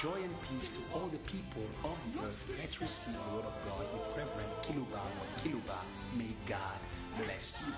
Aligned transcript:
Joy 0.00 0.22
and 0.24 0.40
peace 0.48 0.70
to 0.70 0.80
all 0.94 1.08
the 1.08 1.18
people 1.18 1.62
of 1.84 1.94
the 2.14 2.24
earth. 2.24 2.54
Let's 2.58 2.80
receive 2.80 3.12
the 3.12 3.36
word 3.36 3.44
of 3.44 3.52
God 3.66 3.84
with 3.92 4.08
Reverend 4.16 4.48
Kiluba 4.62 4.96
or 4.96 5.28
Kiluba. 5.42 5.76
May 6.16 6.32
God 6.48 6.80
bless 7.18 7.60
you. 7.60 7.74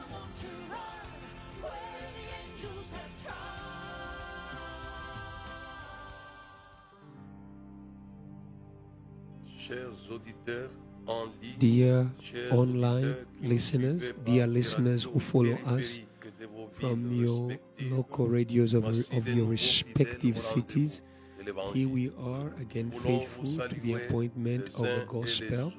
Chers 9.58 10.08
auditeurs 10.08 10.70
en 11.08 11.24
ligne, 11.42 11.56
Dear 11.58 12.06
online 12.52 13.04
auditeurs 13.04 13.26
qui 13.40 13.42
nous 13.42 13.50
listeners, 13.50 14.14
dear 14.24 14.46
listeners 14.46 15.04
who 15.12 15.18
follow 15.18 15.54
us 15.66 15.98
périphériques 15.98 16.38
de 16.38 16.46
vos 16.46 16.68
from 16.74 17.12
your 17.12 17.50
local 17.90 18.28
radios 18.28 18.74
of, 18.74 18.84
of 18.84 19.28
your 19.34 19.48
respective 19.48 20.38
cities. 20.38 21.02
Rendez-vous 21.42 21.42
de 21.42 21.50
l'Évangile. 21.50 21.74
Here 21.74 21.88
we 21.88 22.12
are 22.18 22.52
again 22.60 22.90
faithful 22.90 23.44
to 23.44 23.80
the 23.80 23.94
appointment 23.94 24.68
of 24.74 24.82
the 24.84 25.04
gospel. 25.08 25.72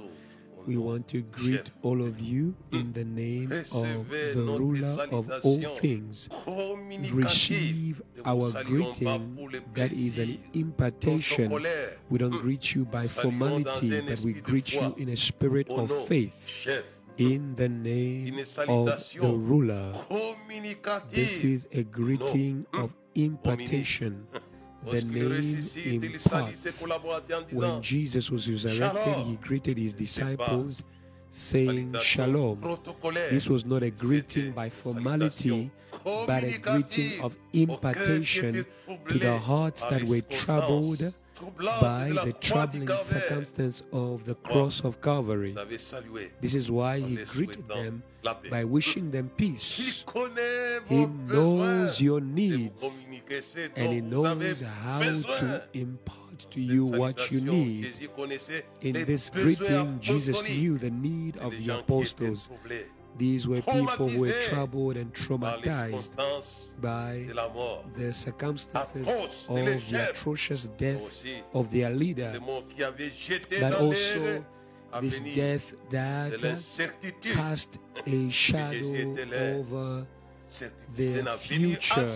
We 0.66 0.78
want 0.78 1.10
to 1.10 1.24
greet 1.24 1.72
all 1.82 2.02
of 2.02 2.22
you 2.22 2.56
in 2.72 2.94
the 2.94 3.04
name 3.04 3.52
of 3.52 4.10
the 4.10 4.58
ruler 4.58 4.96
of 5.12 5.30
all 5.44 5.60
things. 5.80 6.30
Receive 7.12 8.02
our 8.24 8.50
greeting 8.64 9.38
that 9.74 9.92
is 9.92 10.20
an 10.20 10.38
impartation. 10.54 11.52
We 12.10 12.18
don't 12.18 12.32
greet 12.32 12.74
you 12.76 12.86
by 12.86 13.08
formality, 13.08 14.02
but 14.08 14.20
we 14.22 14.34
greet 14.34 14.74
you 14.74 14.96
in 14.98 15.10
a 15.10 15.18
spirit 15.18 15.70
of 15.70 15.92
faith. 16.08 16.66
In 17.18 17.56
the 17.56 17.68
name 17.68 18.40
of 18.70 18.86
the 18.86 19.34
ruler. 19.36 19.94
This 21.10 21.44
is 21.44 21.68
a 21.74 21.84
greeting 21.84 22.66
of 22.74 22.94
impartation. 23.16 24.28
The 24.92 25.02
name 25.02 25.30
ressuscite, 25.30 26.04
il 26.04 26.20
salut 26.20 26.52
ses 26.56 26.68
imparts. 26.68 26.82
collaborateurs 26.82 27.40
en 27.40 27.46
disant 27.46 27.74
When 27.76 27.84
Jesus 27.84 28.30
was 28.30 28.48
resurrected, 28.50 29.14
he 29.26 29.38
greeted 29.38 29.78
his 29.78 29.96
disciples 29.96 30.84
saying 31.30 31.94
Shalom. 32.02 32.60
This 33.30 33.50
was 33.50 33.66
not 33.66 33.84
a 33.84 33.90
greeting 33.90 34.52
by 34.52 34.70
formality, 34.70 35.72
but 36.04 36.44
a 36.44 36.58
greeting 36.60 37.22
of 37.24 37.36
impartation 37.54 38.66
to 39.08 39.18
the 39.18 39.38
hearts 39.38 39.84
that 39.90 40.04
were 40.04 40.22
troubled 40.22 41.14
by 41.82 42.12
the 42.26 42.34
troubling 42.40 42.88
circumstance 42.88 43.84
of 43.92 44.26
the 44.26 44.36
cross 44.36 44.84
of 44.84 45.02
Calvary. 45.02 45.54
Vous 45.54 45.60
avez 45.60 45.78
salué 45.78 46.32
This 46.42 46.56
is 46.56 46.70
why 46.70 47.00
he 47.00 47.18
greeted 47.26 47.68
them 47.68 48.02
by 48.50 48.64
wishing 48.64 49.12
them 49.12 49.30
peace. 49.38 50.04
He 50.90 51.06
knows 51.28 52.02
your 52.02 52.22
needs 52.22 53.10
and 53.76 53.94
he 53.94 54.02
dont 54.02 54.24
vous 54.24 54.26
avez 54.26 54.50
knows 54.50 54.62
how 54.84 55.00
to 55.02 55.62
impart 55.74 56.50
to 56.52 56.60
you 56.60 56.86
what 56.86 57.32
you 57.32 57.42
need. 57.42 57.94
In 58.82 58.94
this 59.06 59.30
greeting, 59.30 60.00
Jesus 60.02 60.42
knew 60.44 60.78
the 60.78 60.92
need 60.92 61.38
of 61.38 61.52
the 61.52 61.64
gens 61.64 61.84
qui 61.86 62.04
étaient 62.04 62.28
apostles. 62.28 62.50
These 63.18 63.48
were 63.48 63.62
people 63.62 64.08
who 64.10 64.22
were 64.22 64.32
troubled 64.50 64.98
and 64.98 65.14
traumatized 65.14 66.16
by 66.82 67.26
de 67.28 67.34
la 67.34 67.48
mort. 67.50 67.86
the 67.96 68.12
circumstances 68.12 69.08
of 69.48 69.66
the 69.90 70.10
atrocious 70.10 70.68
death 70.78 71.24
of 71.54 71.72
their 71.72 71.92
leader, 71.92 72.32
le 72.34 72.40
mot 72.40 72.64
qui 72.76 72.84
avait 72.84 73.12
jeté 73.12 73.60
but 73.62 73.74
also 73.80 74.44
this 75.02 75.22
death 75.36 75.76
that 75.92 76.32
cast 77.22 77.80
a 78.08 78.30
shadow 78.44 79.16
over 79.58 80.06
their 80.96 81.24
future. 81.38 82.08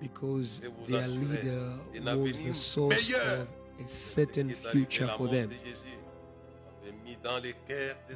because 0.00 0.60
their 0.88 1.08
leader 1.08 1.72
was 2.16 2.38
the 2.38 2.54
source 2.54 3.10
of 3.10 3.48
a 3.78 3.86
certain 3.86 4.48
Ce 4.48 4.54
qui 4.54 4.62
est 4.62 4.66
arrivé, 4.66 4.72
future 4.72 5.08
for 5.08 5.28
them. 5.28 5.48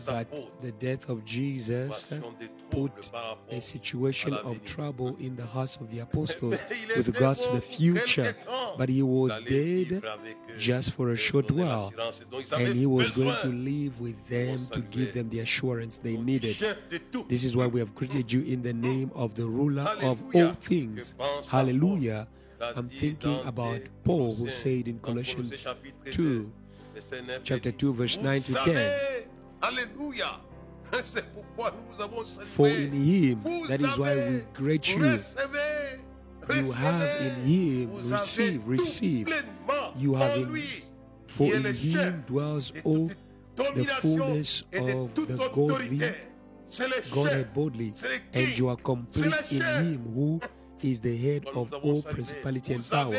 But 0.07 0.27
the 0.61 0.73
death 0.73 1.09
of 1.09 1.25
Jesus 1.25 2.13
put 2.71 2.91
trouble 2.95 3.11
par 3.13 3.29
rapport 3.31 3.57
a 3.57 3.61
situation 3.61 4.35
of 4.35 4.65
trouble 4.65 5.17
in 5.21 5.37
the 5.37 5.47
hearts 5.47 5.77
of 5.77 5.91
the 5.91 6.01
apostles 6.01 6.59
with 6.97 7.09
regards 7.09 7.47
to 7.47 7.55
the 7.55 7.61
future. 7.61 8.35
But 8.77 8.89
he 8.89 9.03
was 9.03 9.33
dead 9.45 9.89
vivre 9.89 10.09
avec 10.09 10.37
eux 10.49 10.59
just 10.59 10.93
for 10.93 11.11
a 11.11 11.17
short 11.17 11.51
while. 11.51 11.93
l'assurance 11.97 12.25
dont 12.31 12.41
ils 12.41 12.55
And 12.55 12.77
he 12.77 12.87
was 12.87 13.11
going 13.13 13.37
to 13.43 13.49
live 13.49 14.01
with 14.01 14.17
them 14.29 14.67
to 14.73 14.81
give 14.81 15.13
them 15.13 15.29
the 15.31 15.41
assurance 15.41 15.99
they 15.99 16.17
needed. 16.17 16.55
chef 16.55 16.77
de 16.89 16.99
tout. 16.99 17.27
This 17.29 17.45
is 17.45 17.55
why 17.57 17.67
we 17.67 17.81
have 17.81 17.95
greeted 17.95 18.31
you 18.33 18.43
in 18.43 18.63
the 18.63 18.73
name 18.73 19.11
of 19.15 19.35
the 19.35 19.45
ruler 19.45 19.87
of 20.03 20.23
all 20.35 20.53
things. 20.55 21.09
Je 21.11 21.15
pense 21.17 21.49
à 21.49 21.59
Hallelujah. 21.59 22.27
I'm 22.77 22.89
thinking 22.89 23.41
about 23.47 23.81
Paul 24.05 24.35
who 24.35 24.49
said 24.49 24.87
in 24.87 24.99
Colossians 24.99 25.67
2, 26.05 26.13
2, 26.13 26.13
verset 26.13 26.47
9, 26.47 26.53
chapter 27.45 27.73
2, 27.73 27.93
verse 27.93 28.17
Vous 28.17 28.25
9 28.25 28.47
to 28.47 28.53
10. 28.65 29.27
Alléluia. 29.63 30.41
C'est 31.07 31.25
pourquoi 31.33 31.71
nous 31.73 31.95
vous 31.95 32.03
avons 32.03 32.25
salué. 32.25 32.47
For 32.47 32.67
in 32.67 32.93
him, 32.93 33.39
that 33.69 33.81
is 33.81 33.99
why 33.99 34.15
we 34.17 34.43
greet 34.55 34.89
you. 34.89 35.19
You 36.53 36.73
have 36.73 37.03
in 37.21 37.45
him, 37.45 37.97
receive, 37.97 38.67
receive. 38.67 39.29
You 39.97 40.15
have 40.15 40.37
in- 40.37 40.83
For 41.27 41.55
in 41.55 41.65
him 41.65 42.25
dwells 42.27 42.73
all 42.85 43.07
the 43.07 43.17
domination 43.55 44.01
fullness 44.01 44.65
of 44.73 45.15
the 45.15 45.51
godly 45.53 46.01
C'est 46.71 46.87
le 46.87 46.95
chef, 47.03 47.11
Godhead 47.11 47.49
le 47.57 47.93
and 48.33 48.59
you 48.59 48.69
are 48.69 48.77
complete 48.77 49.35
in 49.53 49.61
him 49.61 50.15
who 50.15 50.41
is 50.83 51.01
the 51.01 51.17
head 51.17 51.45
of 51.55 51.73
all 51.83 52.01
principality 52.03 52.75
and 52.75 52.89
power. 52.89 53.15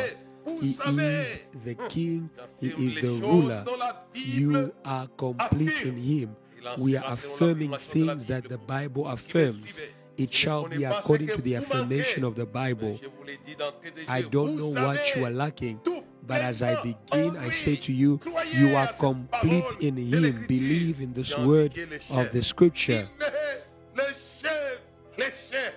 He 0.60 0.68
is 0.68 1.38
the 1.64 1.74
king, 1.88 2.30
he 2.60 2.68
is 2.68 3.00
the 3.00 3.26
ruler. 3.26 3.62
dont 3.64 3.76
la 3.76 3.92
Bible 3.92 4.02
You 4.14 4.72
are 4.84 5.08
complete 5.16 5.82
in 5.84 5.96
him. 5.96 6.36
We 6.78 6.96
are 6.96 7.04
affirming 7.12 7.70
l'affirmation 7.70 8.06
de 8.06 8.06
la 8.06 8.14
things 8.14 8.26
that 8.28 8.48
the 8.48 8.58
Bible 8.58 9.08
affirms. 9.08 9.80
It 10.16 10.32
shall 10.32 10.68
be 10.68 10.84
according 10.84 11.28
to 11.28 11.42
the 11.42 11.56
affirmation 11.56 12.24
of 12.24 12.34
the 12.34 12.46
Bible. 12.46 12.92
Mais 12.92 13.00
je 13.02 13.08
vous 13.08 13.24
l'ai 13.24 13.38
dit 13.44 13.56
d'entrée 13.56 13.90
de 13.90 14.02
I 14.08 14.22
don't 14.28 14.56
know 14.56 14.70
what 14.70 14.98
you 15.16 15.24
are 15.24 15.32
lacking, 15.32 15.78
but 16.26 16.40
as 16.40 16.62
I 16.62 16.76
begin, 16.82 17.36
I 17.36 17.50
say 17.50 17.76
to 17.76 17.92
you, 17.92 18.20
you 18.52 18.76
are 18.76 18.88
complete 18.98 19.76
in 19.80 19.96
Him. 19.96 20.44
Believe 20.46 21.00
in 21.00 21.12
this 21.14 21.36
word 21.38 21.72
dit 21.72 21.80
qu'il 21.80 21.92
est 21.92 22.10
le 22.10 22.20
of 22.20 22.30
the 22.32 22.42
Scripture. 22.42 23.08
Il 23.18 23.22
est 23.22 23.96
le 23.96 24.04
chef, 24.42 24.82
le 25.18 25.24
chef 25.24 25.74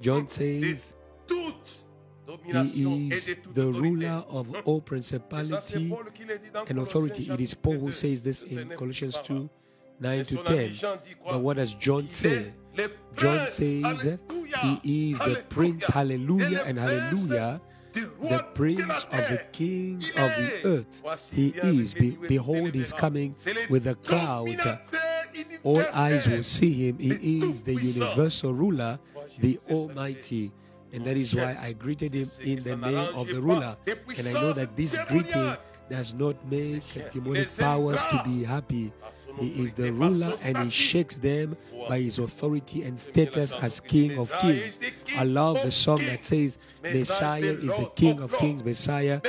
John 0.00 0.26
says 0.26 0.92
He 2.72 3.10
is 3.12 3.36
the 3.52 3.66
ruler 3.66 4.24
of 4.30 4.48
all 4.64 4.80
ça, 4.80 5.00
c'est 5.04 5.20
principality 5.20 5.88
Paul 5.88 6.04
qui 6.14 6.24
le 6.24 6.38
dit 6.38 6.50
dans 6.52 6.64
and 6.70 6.78
authority. 6.78 7.28
It 7.30 7.40
is 7.40 7.54
Paul 7.54 7.78
who 7.78 7.90
says 7.90 8.22
this 8.22 8.42
in 8.44 8.68
Colossians 8.76 9.18
2 9.24 9.48
9 10.00 10.24
to 10.24 10.36
10. 10.36 10.72
Jean 10.72 10.96
dit 11.02 11.14
quoi? 11.14 11.32
But 11.32 11.42
what 11.42 11.56
does 11.56 11.74
John 11.74 12.08
say? 12.08 12.52
John 13.16 13.48
says 13.50 14.18
he 14.62 15.12
is 15.12 15.18
the 15.18 15.44
prince, 15.48 15.84
hallelujah 15.86 16.62
and 16.64 16.78
hallelujah, 16.78 17.60
the 17.92 18.46
prince 18.54 19.04
of 19.04 19.28
the 19.28 19.44
kings 19.52 20.10
of 20.10 20.30
the 20.36 20.60
earth. 20.64 21.30
He 21.32 21.48
il 21.48 21.52
vient 21.52 21.62
avec 21.64 21.84
is. 21.84 21.94
Be- 21.94 22.28
behold, 22.28 22.74
he's 22.74 22.92
coming 22.92 23.34
with 23.68 23.84
the 23.84 23.94
clouds. 23.96 24.66
All 25.64 25.82
eyes 25.92 26.26
will 26.26 26.42
see 26.42 26.72
him. 26.72 26.98
He 26.98 27.38
is 27.38 27.62
the 27.62 27.74
universal 27.74 28.54
ruler, 28.54 28.98
the 29.40 29.58
vous 29.68 29.74
ai 29.74 29.84
salué. 29.84 29.88
Almighty. 29.90 30.52
And 30.92 31.04
that 31.04 31.16
is 31.16 31.34
why 31.34 31.56
I 31.60 31.72
greeted 31.72 32.14
him 32.14 32.28
in 32.42 32.62
the 32.62 32.76
name 32.76 33.14
of 33.14 33.26
the 33.26 33.40
ruler. 33.40 33.76
And 33.86 34.28
I 34.28 34.32
know 34.32 34.52
that 34.52 34.76
this 34.76 34.96
greeting 35.08 35.56
does 35.88 36.14
not 36.14 36.36
make 36.50 36.82
demonic 37.10 37.48
powers 37.58 38.00
to 38.10 38.22
be 38.24 38.44
happy. 38.44 38.92
He 39.38 39.64
is 39.64 39.72
the 39.72 39.90
ruler 39.92 40.34
and 40.44 40.58
he 40.58 40.70
shakes 40.70 41.16
them 41.16 41.56
by 41.88 42.00
his 42.00 42.18
authority 42.18 42.82
and 42.82 42.98
C'est 42.98 43.12
bien 43.12 43.26
la 43.26 43.46
status 43.46 43.54
as 43.62 43.80
King 43.80 44.18
of 44.18 44.30
Kings. 44.40 44.62
is 44.62 44.78
the 44.78 44.90
King 45.04 45.18
I 45.18 45.24
love 45.24 45.62
the 45.62 45.70
song 45.70 45.98
that 46.04 46.24
says, 46.24 46.58
Messiah 46.82 47.40
is 47.40 47.46
the 47.46 47.52
is 47.54 47.60
the 47.60 47.66
Lord 47.80 47.96
King 47.96 48.20
of 48.20 48.36
Kings. 48.36 48.62
Messiah 48.62 49.20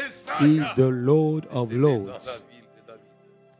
is 0.42 0.68
the 0.76 0.90
Lord 0.92 1.46
of 1.46 1.70
Né 1.70 1.76
dans 1.76 1.82
la 1.82 1.88
Lords. 1.88 2.42
ville 2.52 2.64
de 2.76 2.82
David. 2.86 3.02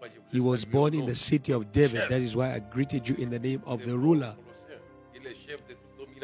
Moi, 0.02 0.10
je 0.14 0.20
vous 0.20 0.26
ai 0.34 0.38
He 0.38 0.42
was 0.42 0.66
born 0.66 0.94
in 0.94 1.06
the 1.06 1.16
city 1.16 1.54
of 1.54 1.72
David. 1.72 2.10
That 2.10 2.22
is 2.22 2.36
why 2.36 2.54
I 2.54 2.60
greeted 2.60 3.08
you 3.08 3.16
in 3.16 3.30
the 3.30 3.40
name 3.40 3.62
of 3.66 3.82
the 3.86 3.98
ruler. 3.98 4.36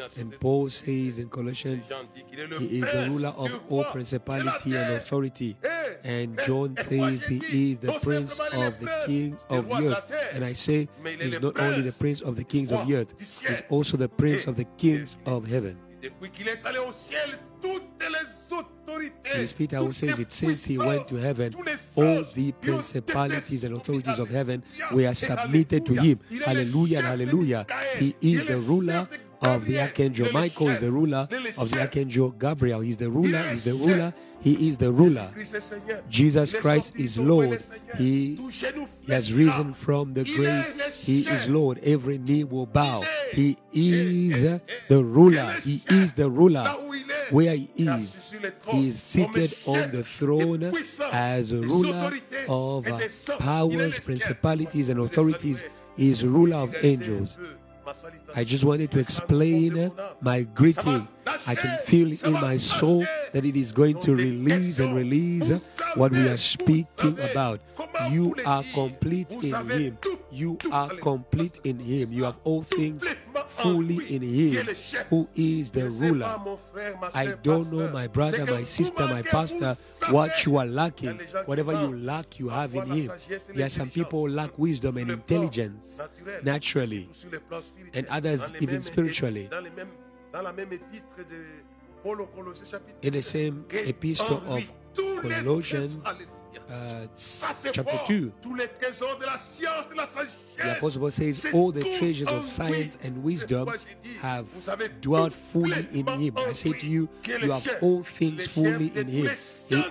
Colossiens. 0.00 0.08
Il 0.08 0.08
est 0.08 0.08
chef 0.08 0.08
de 0.08 0.08
toute 0.08 0.08
domination 0.08 0.08
de 0.08 0.20
And 0.20 0.40
Paul 0.40 0.70
says 0.70 1.18
in 1.18 1.28
Colossians, 1.28 1.88
gens 1.88 2.04
disent 2.14 2.24
qu'il 2.28 2.40
est 2.40 2.46
le 2.46 2.60
He 2.60 2.78
is 2.78 2.80
the 2.80 3.10
ruler 3.10 3.32
of 3.36 3.50
all 3.50 3.60
roi 3.68 3.82
de 3.82 3.84
la 3.84 3.92
principality 3.92 4.76
and 4.76 4.92
authority. 4.96 5.56
Eh, 5.62 5.68
And 6.04 6.38
eh, 6.38 6.46
John 6.46 6.74
eh, 6.76 6.82
says 6.82 7.26
he 7.26 7.72
is 7.72 7.78
the 7.78 7.92
prince 8.02 8.34
simplement 8.34 8.50
il 8.52 8.62
est 8.62 8.66
of 8.66 8.78
the 8.78 9.06
king 9.06 9.36
of 9.48 9.68
the 9.68 9.88
earth. 9.88 10.12
And 10.34 10.44
I 10.44 10.54
say 10.54 10.88
mais 11.02 11.14
il 11.14 11.22
est 11.22 11.26
he's 11.26 11.40
not 11.40 11.58
only 11.58 11.82
the 11.82 11.96
prince 11.98 12.22
of 12.22 12.36
the 12.36 12.44
kings 12.44 12.72
of 12.72 12.86
the 12.86 12.94
earth, 12.96 13.14
he's 13.18 13.62
also 13.68 13.96
the 13.96 14.08
prince 14.08 14.46
of 14.46 14.56
the 14.56 14.66
kings 14.76 15.16
of 15.26 15.46
heaven. 15.46 15.76
Depuis 16.02 16.30
qu'il 16.30 16.48
est 16.48 16.64
allé 16.64 16.78
au 16.78 16.92
ciel, 16.92 17.38
toutes 17.60 17.82
les 18.00 18.56
autorités, 18.56 19.44
As 19.44 19.52
Peter 19.52 19.76
who 19.76 19.92
says 19.92 20.18
it 20.18 20.32
says 20.32 20.64
he 20.64 20.78
went 20.78 21.06
to 21.08 21.16
heaven, 21.16 21.52
all 21.94 22.24
the 22.24 22.36
lui 22.36 22.46
ont 22.46 22.48
été 22.48 22.52
principalities 22.52 23.64
and 23.64 23.76
authorities 23.76 24.18
of 24.18 24.30
heaven 24.30 24.62
were 24.92 25.12
submitted 25.14 25.84
to 25.84 25.92
him. 25.92 26.16
Il 26.30 26.38
est 26.38 26.40
le 26.40 26.46
Hallelujah 26.46 26.98
and 27.00 27.06
hallelujah. 27.06 27.66
He 27.98 28.16
is 28.22 28.46
the 28.46 28.56
ruler 28.66 29.06
of 29.42 29.64
the 29.64 29.80
archangel 29.80 30.28
Michael, 30.32 30.68
is 30.68 30.80
the 30.80 30.90
ruler 30.90 31.28
of 31.56 31.70
the 31.70 31.80
archangel 31.80 32.30
Gabriel, 32.30 32.80
he's 32.80 32.96
the 32.96 33.08
ruler, 33.08 33.42
he's 33.50 33.64
the 33.64 33.74
ruler, 33.74 34.12
he 34.40 34.68
is 34.68 34.78
the 34.78 34.90
ruler. 34.90 35.28
Christ 35.32 35.54
est 35.54 35.60
Seigneur. 35.60 36.02
Jesus 36.08 36.52
Christ 36.54 36.96
is 36.96 37.18
Lord. 37.18 37.48
il 37.48 37.52
est 37.52 37.60
Seigneur. 37.60 37.96
He, 37.98 38.38
he 39.06 39.12
has 39.12 39.34
risen 39.34 39.74
from 39.74 40.14
the 40.14 40.24
grave. 40.24 40.64
He 41.04 41.20
is 41.20 41.48
Lord. 41.48 41.78
Every 41.82 42.16
knee 42.16 42.44
will 42.44 42.66
bow. 42.66 43.02
He 43.32 43.58
is 43.72 44.42
the 44.88 45.04
ruler. 45.04 45.52
He 45.62 45.82
is 45.90 46.14
the 46.14 46.30
ruler. 46.30 46.64
Là 46.64 46.78
où 46.80 46.94
il 46.94 47.02
est, 47.02 47.32
Where 47.32 47.54
he 47.54 47.68
il 47.76 47.88
est 47.88 47.90
assis 47.90 48.06
is, 48.06 48.30
sur 48.30 48.40
le 48.40 48.50
trône 48.50 48.76
he 48.76 48.88
is 48.88 48.92
seated 48.92 49.54
on 49.66 49.90
the 49.90 50.02
throne 50.02 50.72
as 51.12 51.52
a 51.52 51.60
ruler 51.60 51.92
of 51.96 52.14
et 52.14 52.22
des 52.30 52.50
hommes. 52.50 52.82
Il 52.86 53.02
est 53.02 53.28
le 53.28 53.38
powers, 53.38 54.00
principalities, 54.02 54.90
and 54.90 55.00
authorities. 55.00 55.64
He 55.98 56.10
is 56.10 56.24
ruler 56.24 56.56
of 56.56 56.74
angels. 56.82 57.36
I 58.36 58.44
just 58.44 58.64
wanted 58.64 58.90
to 58.92 59.00
explain 59.00 59.72
âme. 59.72 59.92
my 60.20 60.42
greeting. 60.42 61.08
I 61.46 61.54
can 61.54 61.78
feel 61.78 62.12
in 62.12 62.32
my 62.34 62.56
soul 62.56 63.04
that 63.32 63.44
it 63.44 63.56
is 63.56 63.72
going 63.72 64.00
to 64.00 64.14
release 64.14 64.78
and 64.80 64.94
release 64.94 65.50
uh, 65.50 65.58
what 65.94 66.12
we 66.12 66.28
are 66.28 66.36
speaking 66.36 67.18
about. 67.30 67.60
You 68.10 68.34
are 68.46 68.64
complete 68.74 69.32
in 69.32 69.68
Him. 69.68 69.98
You 70.30 70.58
are 70.72 70.88
complete 70.88 71.60
in 71.64 71.78
Him. 71.78 72.12
You 72.12 72.24
have 72.24 72.36
all 72.44 72.62
things 72.62 73.04
fully 73.62 73.98
in 74.14 74.22
Him, 74.22 74.66
who 75.10 75.28
is 75.36 75.70
the 75.70 75.88
ruler. 76.00 76.26
pas, 76.26 76.38
mon 76.44 76.56
frère, 76.72 76.98
ma 77.00 77.08
I 77.14 77.34
don't 77.42 77.70
know, 77.70 77.88
my 77.92 78.06
brother, 78.08 78.44
my 78.46 78.64
sister, 78.64 79.06
my 79.06 79.22
pastor, 79.22 79.76
what 80.10 80.44
you 80.44 80.56
are 80.58 80.66
Il 80.66 80.72
y 80.72 80.72
a 80.72 80.82
lacking. 80.82 81.16
des 81.16 81.26
gens 81.26 81.40
qui 81.44 81.46
Whatever 81.48 81.72
you 81.82 81.92
lack, 81.94 82.38
you 82.38 82.48
have 82.48 82.74
in 82.74 82.86
Him. 82.90 83.10
There 83.54 83.64
are 83.66 83.68
some 83.70 83.88
people 83.90 84.20
who 84.20 84.28
lack 84.28 84.58
wisdom 84.58 84.96
and 84.96 85.06
Sur 85.06 85.16
le 85.16 85.16
plan 85.16 85.36
intelligence 85.42 86.02
naturally. 86.42 87.08
ou 87.10 87.14
sur 87.14 87.30
le 87.30 87.40
plan 87.40 87.60
spirituel. 87.62 88.04
and 88.04 88.16
others 88.16 88.52
even 88.60 88.82
spiritually. 88.82 89.48
Dans, 89.50 89.60
les 89.60 89.70
mêmes, 89.70 89.88
dans 90.32 90.42
la 90.42 90.52
même 90.52 90.72
épître 90.72 91.16
de 91.28 91.44
Paul 92.02 92.20
aux 92.20 92.26
Colossiens, 92.26 92.64
chapitre 92.70 92.96
In 93.04 93.10
the 93.10 93.22
same 93.22 93.64
epistle 93.86 94.40
of 94.48 94.72
Colossians, 95.20 95.98
uh, 96.70 97.06
chapter 97.72 98.00
2. 98.06 98.32
Tous 100.60 100.66
les 100.66 100.80
trésors 100.80 101.00
de 101.00 101.00
la 101.00 101.00
science, 101.00 101.00
de 101.00 101.00
la 101.00 101.00
sagesse. 101.00 101.00
The 101.00 101.00
Apostle 101.00 101.00
Paul 101.00 101.10
says, 101.10 101.46
All 101.52 101.72
the 101.72 101.98
treasures 101.98 102.28
of 102.28 102.46
science 102.46 102.98
and 103.02 103.22
wisdom 103.22 103.64
Moi, 103.64 103.74
j'ai 103.78 104.08
dit, 104.10 104.18
have 104.22 105.00
dwelt 105.00 105.32
fully 105.32 105.88
in 105.92 106.06
Him. 106.06 106.38
I 106.38 106.52
say 106.52 106.72
to 106.72 106.86
you, 106.86 107.08
you 107.26 107.50
have 107.50 107.78
all 107.80 108.02
things 108.02 108.46
fully 108.46 108.92
in 108.94 109.08
Him. 109.08 109.30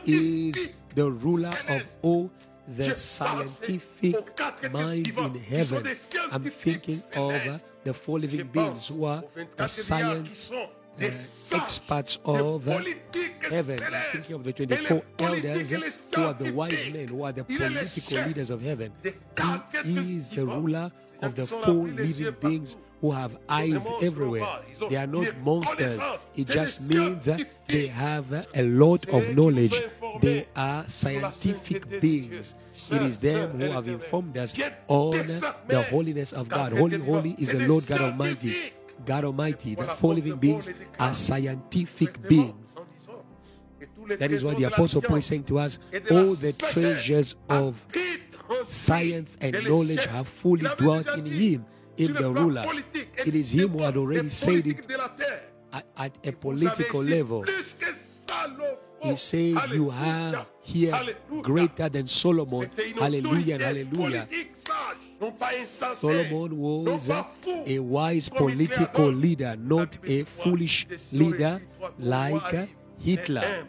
He 0.03 0.49
is 0.49 0.69
the 0.95 1.09
ruler 1.09 1.51
of 1.67 1.83
all 2.01 2.29
the 2.77 2.95
scientific 2.95 4.15
aux 4.15 4.25
quatre 4.35 4.65
êtres 4.65 4.71
minds 4.71 5.09
in 5.09 5.35
heaven. 5.49 5.83
I'm 6.31 6.43
thinking 6.43 7.01
of 7.15 7.61
the 7.83 7.93
four 7.93 8.19
living 8.19 8.47
beings 8.47 8.87
who 8.87 9.05
are 9.05 9.23
the 9.35 9.45
24 9.45 9.97
milliards 9.97 10.29
qui 10.29 10.47
science 10.47 10.51
experts 11.01 12.19
of 12.25 12.65
heaven. 12.65 13.79
I'm 13.81 14.01
thinking 14.11 14.35
of 14.35 14.43
the 14.43 14.53
24 14.53 15.01
elders 15.19 15.71
who 16.13 16.21
are 16.23 16.33
the 16.33 16.51
wise 16.53 16.89
men, 16.93 17.07
who 17.07 17.23
are 17.23 17.31
the 17.33 17.45
Il 17.49 17.61
est 17.61 17.69
le 17.69 17.75
political 17.79 18.27
leaders 18.27 18.49
of 18.51 18.61
heaven. 18.63 18.91
des 19.03 19.15
quatre 19.35 19.63
êtres 19.75 19.85
He 19.85 20.17
is 20.17 20.29
the 20.29 20.45
ruler 20.45 20.91
of 21.21 21.35
the 21.35 21.43
four 21.45 21.87
living 21.87 22.31
beings 22.41 22.77
who 23.01 23.11
have 23.11 23.37
eyes 23.49 23.81
everywhere. 24.01 24.41
globales. 24.41 24.65
Ils 24.71 24.83
ont 24.83 24.89
They 24.89 24.97
are 24.97 25.07
not 25.07 25.25
monsters. 25.43 25.99
It 26.35 26.47
just 26.47 26.89
means 26.89 27.29
they 27.67 27.87
have 27.87 28.47
a 28.53 28.61
lot 28.61 29.07
of 29.09 29.35
knowledge. 29.35 29.71
nous 29.71 30.07
ont 30.07 30.15
informés 30.17 30.21
They 30.21 30.47
are 30.55 30.83
scientific 30.87 32.01
beings. 32.01 32.55
It 32.91 33.01
is 33.01 33.17
them 33.19 33.51
who 33.51 33.71
have 33.71 33.87
informed 33.87 34.37
us 34.37 34.53
on 34.87 35.11
the 35.67 35.81
holiness 35.91 36.33
of 36.33 36.47
God. 36.49 36.73
Holy, 36.73 36.97
holy 36.99 37.35
is 37.37 37.49
the 37.49 37.67
Lord 37.67 37.85
God 37.87 38.01
Almighty. 38.01 38.53
God 39.05 39.25
Almighty, 39.25 39.75
the 39.75 39.83
four 39.85 40.13
living 40.13 40.35
beings 40.37 40.69
are 40.99 41.13
scientific 41.13 42.21
beings. 42.27 42.75
en 42.77 42.85
disant 42.99 43.23
que 43.79 43.85
tous 43.95 44.05
les 44.07 44.17
That 44.17 44.31
is 44.31 44.43
what 44.43 44.55
trésors 44.55 44.59
the 44.59 44.65
Apostle 44.75 45.01
Paul 45.01 45.17
is 45.17 45.25
saying 45.25 45.43
to 45.45 45.59
us. 45.59 45.79
et 45.93 45.99
de 46.01 46.13
la 46.13 46.21
All 46.21 46.35
the 46.35 46.53
treasures 46.53 47.35
of 47.49 47.85
habitent 47.89 48.37
en 48.49 48.55
lui. 48.55 48.65
science 48.65 49.37
and 49.41 49.55
knowledge 49.67 50.05
have 50.05 50.27
fully 50.27 50.67
dwelt 50.77 51.07
in 51.17 51.25
him, 51.25 51.65
in 51.97 52.13
the 52.13 52.29
ruler. 52.31 52.63
It 53.25 53.35
is 53.35 53.51
him 53.53 53.69
who 53.69 53.83
had 53.83 53.97
already 53.97 54.29
said 54.29 54.65
it 54.67 54.87
de 54.87 54.97
la 54.97 55.07
terre. 55.09 55.41
at, 55.73 55.85
at 55.97 56.27
a 56.27 56.31
political 56.31 57.03
level. 57.03 57.43
plus 57.43 57.73
que 57.73 57.87
Salomon. 57.93 58.75
He 59.01 59.15
said, 59.15 59.55
You 59.71 59.89
have 59.91 60.45
here 60.61 60.93
greater 61.41 61.87
than 61.89 62.05
Solomon. 62.07 62.69
Hallelujah 62.97 63.53
and 63.55 63.63
hallelujah. 63.63 64.27
Solomon 65.65 66.57
was 66.57 67.09
a 67.09 67.79
wise 67.79 68.29
political 68.29 69.07
leader, 69.09 69.55
not 69.57 69.97
a 70.05 70.23
foolish 70.23 70.87
leader 71.11 71.59
souris, 71.59 71.67
toi, 71.79 71.89
ton 71.89 72.09
like 72.09 72.69
Hitler. 72.99 73.41
et 73.41 73.57
humble, 73.57 73.67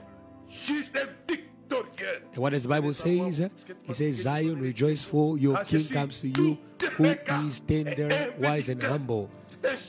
Juste 0.49 0.97
et 0.97 1.09
victorieux. 1.29 2.23
And 2.35 2.43
what 2.43 2.51
does 2.51 2.63
the 2.65 2.69
Bible 2.69 2.93
says? 2.95 3.41
It 3.41 3.53
says, 3.93 4.23
Zion, 4.23 4.61
rejoice 4.61 5.05
for 5.05 5.39
your 5.39 5.57
king 5.65 5.87
comes 5.89 6.21
to 6.21 6.29
you, 6.29 6.59
who 6.93 7.05
is 7.05 7.61
tender, 7.61 8.33
wise, 8.39 8.69
and 8.69 8.83
humble. 8.83 9.31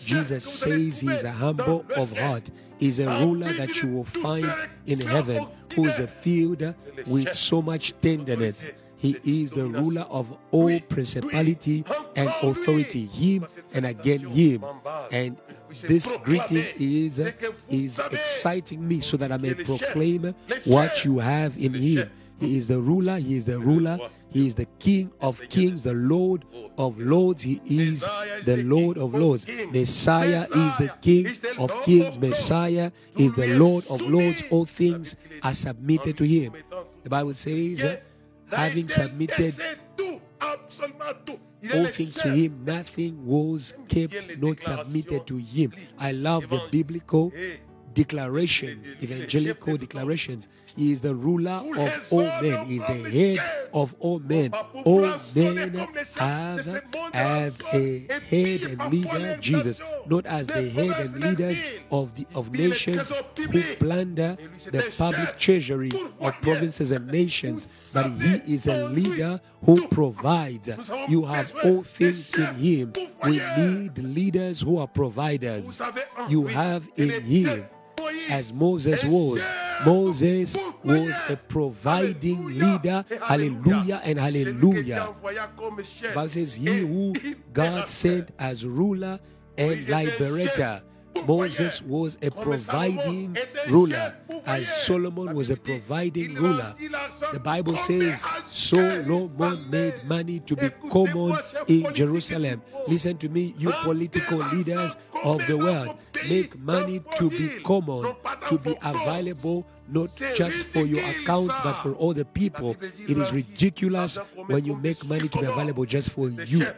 Jesus 0.03 0.43
says 0.43 0.99
he 0.99 1.09
is 1.09 1.23
a 1.23 1.31
humble 1.31 1.85
of 1.95 2.17
heart. 2.17 2.49
He's 2.79 2.99
a 2.99 3.07
ruler 3.19 3.53
that 3.53 3.81
you 3.81 3.89
will 3.89 4.05
find 4.05 4.45
in 4.87 4.99
heaven, 4.99 5.47
who 5.75 5.85
is 5.85 5.99
filled 6.09 6.73
with 7.07 7.33
so 7.33 7.61
much 7.61 7.93
tenderness. 8.01 8.73
He 9.01 9.18
is 9.42 9.50
the 9.50 9.65
ruler 9.65 10.06
of 10.12 10.38
all 10.51 10.80
principality 10.81 11.83
and 12.15 12.30
authority. 12.44 13.07
Him 13.07 13.48
and 13.74 13.88
again 13.88 14.19
him. 14.19 14.63
And 15.12 15.38
this 15.81 16.13
greeting 16.24 16.65
is, 16.77 17.18
is 17.68 17.98
exciting 17.98 18.88
me 18.88 19.00
so 19.00 19.18
that 19.18 19.31
I 19.31 19.38
may 19.38 19.56
proclaim 19.56 20.36
what 20.65 21.03
you 21.03 21.18
have 21.18 21.57
in 21.57 21.74
him. 21.74 22.12
He 22.39 22.57
is 22.57 22.68
the 22.68 22.80
ruler, 22.80 23.18
he 23.18 23.38
is 23.38 23.45
the 23.45 23.57
ruler, 23.57 23.98
he 24.30 24.45
is 24.45 24.53
the 24.53 24.65
King 24.77 25.12
of 25.19 25.42
kings, 25.50 25.83
the 25.83 25.94
Lord 25.94 26.45
of 26.77 27.00
lords, 27.00 27.42
he 27.42 27.59
is 27.65 28.01
the 28.45 28.63
Lord 28.63 29.00
of 29.00 29.15
lords. 29.15 29.47
Messiah 29.71 30.44
is 30.44 30.77
the 30.77 30.94
King 31.01 31.27
of 31.57 31.71
kings, 31.83 32.19
Messiah 32.19 32.92
is 33.15 33.33
the 33.33 33.57
Lord 33.57 33.83
of 33.89 34.01
lords. 34.01 34.44
All 34.51 34.65
things 34.65 35.15
are 35.42 35.54
submitted 35.54 36.18
to 36.18 36.24
him. 36.24 36.54
The 37.04 37.09
Bible 37.09 37.33
says, 37.33 37.97
having 38.51 38.88
submitted 38.88 39.53
all 41.74 41.86
things 41.88 42.15
to 42.15 42.30
him, 42.30 42.63
nothing 42.65 43.25
was 43.25 43.74
kept 43.88 44.38
not 44.39 44.59
submitted 44.59 45.27
to 45.27 45.38
him. 45.38 45.74
I 46.00 46.12
love 46.12 46.50
the 46.50 46.62
biblical 46.71 47.31
declarations, 47.94 48.95
evangelical 49.01 49.77
declarations. 49.77 50.47
He 50.75 50.92
is 50.92 51.01
the 51.01 51.16
ruler 51.16 51.61
of 51.78 52.07
all 52.11 52.42
men. 52.42 52.66
He 52.66 52.78
is 52.78 52.85
the 52.85 53.09
head 53.09 53.69
of 53.73 53.95
all 53.99 54.19
men. 54.19 54.54
All 54.85 55.01
men 55.35 55.73
have 56.16 56.83
as 57.13 57.63
a 57.73 58.07
head 58.30 58.61
and 58.63 58.92
leader 58.92 59.37
Jesus, 59.40 59.81
not 60.06 60.25
as 60.25 60.47
the 60.47 60.69
head 60.69 60.99
and 60.99 61.23
leaders 61.23 61.59
of 61.92 62.16
the 62.16 62.25
of 62.33 62.51
nations 62.51 63.11
who 63.37 63.61
plunder 63.75 64.37
the 64.71 64.94
public 64.97 65.37
treasury 65.37 65.92
of 66.19 66.33
provinces 66.42 66.92
and 66.92 67.07
nations, 67.07 67.92
but 67.94 68.09
he 68.11 68.54
is 68.54 68.68
a 68.68 68.87
leader 68.87 69.40
who 69.66 69.87
provides. 69.90 70.69
You 71.07 71.25
have 71.25 71.54
all 71.63 71.83
things 71.83 72.33
in 72.35 72.56
him. 72.56 72.94
We 73.23 73.42
need 73.57 73.97
leaders 73.97 74.61
who 74.61 74.78
are 74.78 74.87
providers. 74.87 75.81
You 76.30 76.47
have 76.47 76.90
in 76.95 77.21
him 77.23 77.66
as 78.29 78.51
Moses 78.53 79.03
was. 79.03 79.45
Moses 79.85 80.57
was 80.83 81.13
a 81.29 81.37
providing 81.37 82.45
leader. 82.47 83.03
Hallelujah 83.21 84.01
and 84.03 84.19
hallelujah. 84.19 85.13
Bible 86.13 86.29
says, 86.29 86.55
He 86.55 86.79
who 86.79 87.13
God 87.53 87.87
sent 87.89 88.31
as 88.37 88.65
ruler 88.65 89.19
and 89.57 89.87
liberator. 89.87 90.83
Moses 91.27 91.81
was 91.83 92.17
a 92.21 92.31
providing 92.31 93.37
ruler, 93.69 94.15
as 94.45 94.67
Solomon 94.85 95.35
was 95.35 95.49
a 95.49 95.57
providing 95.57 96.33
ruler. 96.33 96.73
The 97.31 97.39
Bible 97.39 97.77
says 97.77 98.25
Solomon 98.49 99.69
made 99.69 100.03
money 100.05 100.39
to 100.41 100.55
be 100.55 100.69
common 100.89 101.37
in 101.67 101.93
Jerusalem. 101.93 102.61
Listen 102.87 103.17
to 103.19 103.29
me, 103.29 103.53
you 103.57 103.71
political 103.83 104.39
leaders 104.39 104.95
of 105.23 105.45
the 105.47 105.57
world. 105.57 105.97
Make 106.30 106.57
money 106.59 107.01
to 107.18 107.30
be 107.30 107.61
common, 107.63 108.16
to 108.49 108.57
be 108.57 108.75
available 108.83 109.66
not 109.87 110.16
just 110.35 110.66
for 110.66 110.85
your 110.85 111.04
account 111.09 111.51
but 111.63 111.73
for 111.81 111.94
all 111.94 112.13
the 112.13 112.25
people. 112.25 112.75
It 112.81 113.18
is 113.18 113.31
ridiculous 113.33 114.18
when 114.47 114.66
you 114.66 114.75
make 114.75 115.06
money 115.07 115.28
to 115.30 115.40
be 115.40 115.45
available 115.45 115.85
just 115.85 116.11
for 116.11 116.30
you. 116.30 116.66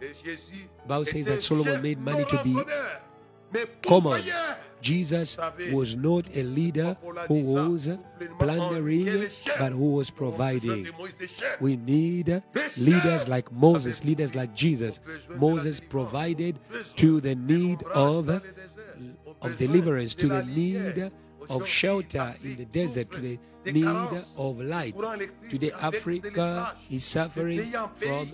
The 0.00 0.88
Bible 0.88 1.04
says 1.04 1.26
that 1.26 1.42
Solomon 1.42 1.82
made 1.82 2.00
money 2.00 2.24
to 2.24 2.42
be 2.42 2.56
mais 3.52 3.66
common. 3.86 4.22
Jesus 4.80 5.36
was 5.72 5.94
not 5.94 6.24
a 6.34 6.42
leader 6.42 6.96
who 7.28 7.42
was 7.42 7.90
plundering, 8.38 9.26
but 9.58 9.72
who 9.72 9.90
was 9.90 10.10
providing. 10.10 10.86
We 11.60 11.76
need 11.76 12.42
leaders 12.78 13.28
like 13.28 13.52
Moses, 13.52 14.04
leaders 14.04 14.34
like 14.34 14.54
Jesus. 14.54 15.00
Moses 15.36 15.80
provided 15.80 16.58
to 16.96 17.20
the 17.20 17.34
need 17.34 17.82
of, 17.94 18.28
of 19.42 19.56
deliverance, 19.58 20.14
to 20.14 20.28
the 20.28 20.44
need 20.44 21.10
of 21.50 21.66
shelter 21.66 22.34
in 22.42 22.56
the 22.56 22.64
desert, 22.64 23.10
to 23.12 23.20
the 23.20 23.38
need 23.72 24.24
of 24.36 24.60
light. 24.60 24.94
Today, 25.50 25.72
Africa 25.80 26.74
is 26.90 27.04
suffering 27.04 27.70
from 27.94 28.32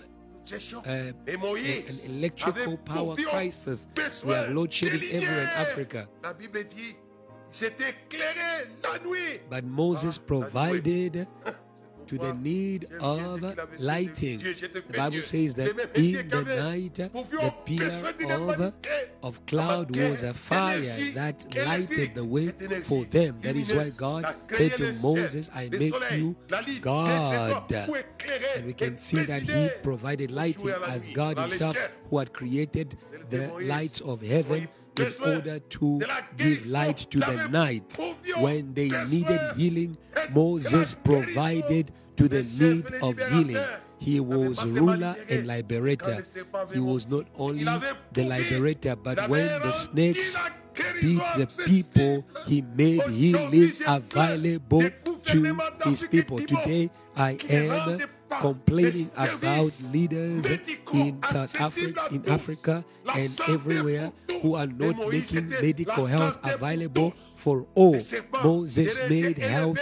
uh, 0.51 0.89
an 0.89 1.99
electrical 2.05 2.77
power 2.77 3.15
crisis. 3.15 3.87
We 4.23 4.33
have 4.33 4.51
load 4.53 4.71
shedding 4.71 5.03
everywhere 5.11 5.43
in 5.43 5.49
Africa. 5.49 6.07
La 6.23 6.33
Bible 6.33 6.63
dit, 6.63 6.95
c'est 7.51 7.79
éclairé 7.81 8.67
la 8.83 8.99
nuit. 8.99 9.41
But 9.49 9.63
Moses 9.65 10.17
provided 10.17 11.27
to 12.07 12.17
the 12.17 12.33
need 12.33 12.87
of 12.99 13.41
lighting. 13.79 14.39
The 14.39 14.83
Bible 14.95 15.21
says 15.21 15.55
that 15.55 15.69
in 15.95 16.27
the 16.27 16.43
night, 16.43 16.95
the 16.95 17.53
pillar 17.65 18.13
of, 18.33 18.73
of 19.23 19.45
cloud 19.45 19.95
was 19.95 20.23
a 20.23 20.33
fire 20.33 20.81
that 21.13 21.45
lighted 21.65 22.15
the 22.15 22.23
way 22.23 22.47
for 22.83 23.03
them. 23.05 23.39
That 23.41 23.55
is 23.55 23.73
why 23.73 23.89
God 23.89 24.35
said 24.49 24.77
to 24.77 24.93
Moses, 25.01 25.49
I 25.53 25.69
make 25.69 25.93
you 26.11 26.35
God. 26.81 27.71
And 28.55 28.65
we 28.65 28.73
can 28.73 28.97
see 28.97 29.23
that 29.23 29.43
he 29.43 29.69
provided 29.83 30.31
lighting 30.31 30.69
as 30.87 31.07
God 31.09 31.37
himself 31.37 31.77
who 32.09 32.17
had 32.19 32.33
created 32.33 32.97
the 33.29 33.47
lights 33.61 34.01
of 34.01 34.21
heaven 34.21 34.67
in 34.99 35.13
order 35.23 35.59
to 35.59 36.01
give 36.35 36.65
light 36.65 36.97
to 36.97 37.19
the 37.19 37.47
night. 37.49 37.97
When 38.37 38.73
they 38.73 38.89
needed 39.09 39.41
healing, 39.55 39.97
Moses 40.33 40.95
provided 40.95 41.91
to 42.17 42.27
the 42.27 42.43
need 42.59 42.85
of 43.01 43.17
healing. 43.31 43.63
He 43.99 44.19
was 44.19 44.63
ruler 44.79 45.15
and 45.29 45.47
liberator. 45.47 46.23
He 46.71 46.79
was 46.79 47.07
not 47.07 47.25
only 47.37 47.63
the 48.11 48.23
liberator, 48.23 48.95
but 48.95 49.27
when 49.27 49.47
the 49.61 49.71
snakes 49.71 50.35
beat 51.01 51.21
the 51.37 51.47
people, 51.65 52.25
he 52.45 52.61
made 52.61 53.01
healing 53.03 53.71
available 53.87 54.89
to 55.23 55.57
his 55.83 56.03
people. 56.03 56.37
Today, 56.37 56.91
I 57.15 57.37
am 57.49 58.01
complaining 58.29 59.09
about 59.17 59.71
leaders 59.91 60.45
in 60.93 61.21
South 61.23 61.59
Africa, 61.59 62.07
in 62.11 62.29
Africa, 62.29 62.85
and 63.15 63.39
everywhere 63.47 64.11
who 64.41 64.55
are 64.55 64.67
not 64.67 64.97
making 65.09 65.49
medical 65.49 66.05
health 66.05 66.37
available 66.43 67.11
for 67.11 67.65
all. 67.75 67.97
Moses 68.43 68.99
made 69.09 69.37
health 69.37 69.79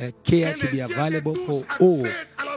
uh, 0.00 0.10
care 0.22 0.54
to 0.54 0.70
be 0.70 0.80
available 0.80 1.34
for 1.34 1.64
all. 1.80 2.06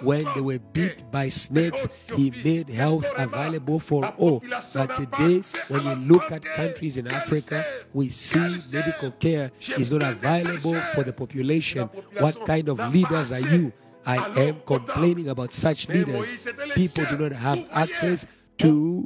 When 0.03 0.23
they 0.35 0.41
were 0.41 0.59
beat 0.59 1.09
by 1.11 1.29
snakes, 1.29 1.87
he 2.15 2.31
made 2.43 2.69
health 2.69 3.05
available 3.17 3.79
for 3.79 4.05
all. 4.17 4.43
But 4.73 4.95
today, 4.95 5.41
when 5.67 5.85
we 5.85 5.95
look 6.07 6.31
at 6.31 6.43
countries 6.43 6.97
in 6.97 7.07
Africa, 7.07 7.65
we 7.93 8.09
see 8.09 8.57
medical 8.71 9.11
care 9.11 9.51
is 9.77 9.91
not 9.91 10.03
available 10.03 10.75
for 10.93 11.03
the 11.03 11.13
population. 11.13 11.87
What 12.19 12.45
kind 12.45 12.69
of 12.69 12.93
leaders 12.93 13.31
are 13.31 13.39
you? 13.39 13.71
I 14.05 14.17
am 14.39 14.61
complaining 14.65 15.29
about 15.29 15.51
such 15.51 15.87
leaders. 15.89 16.47
People 16.73 17.05
do 17.05 17.17
not 17.17 17.31
have 17.33 17.67
access 17.71 18.25
to 18.59 19.05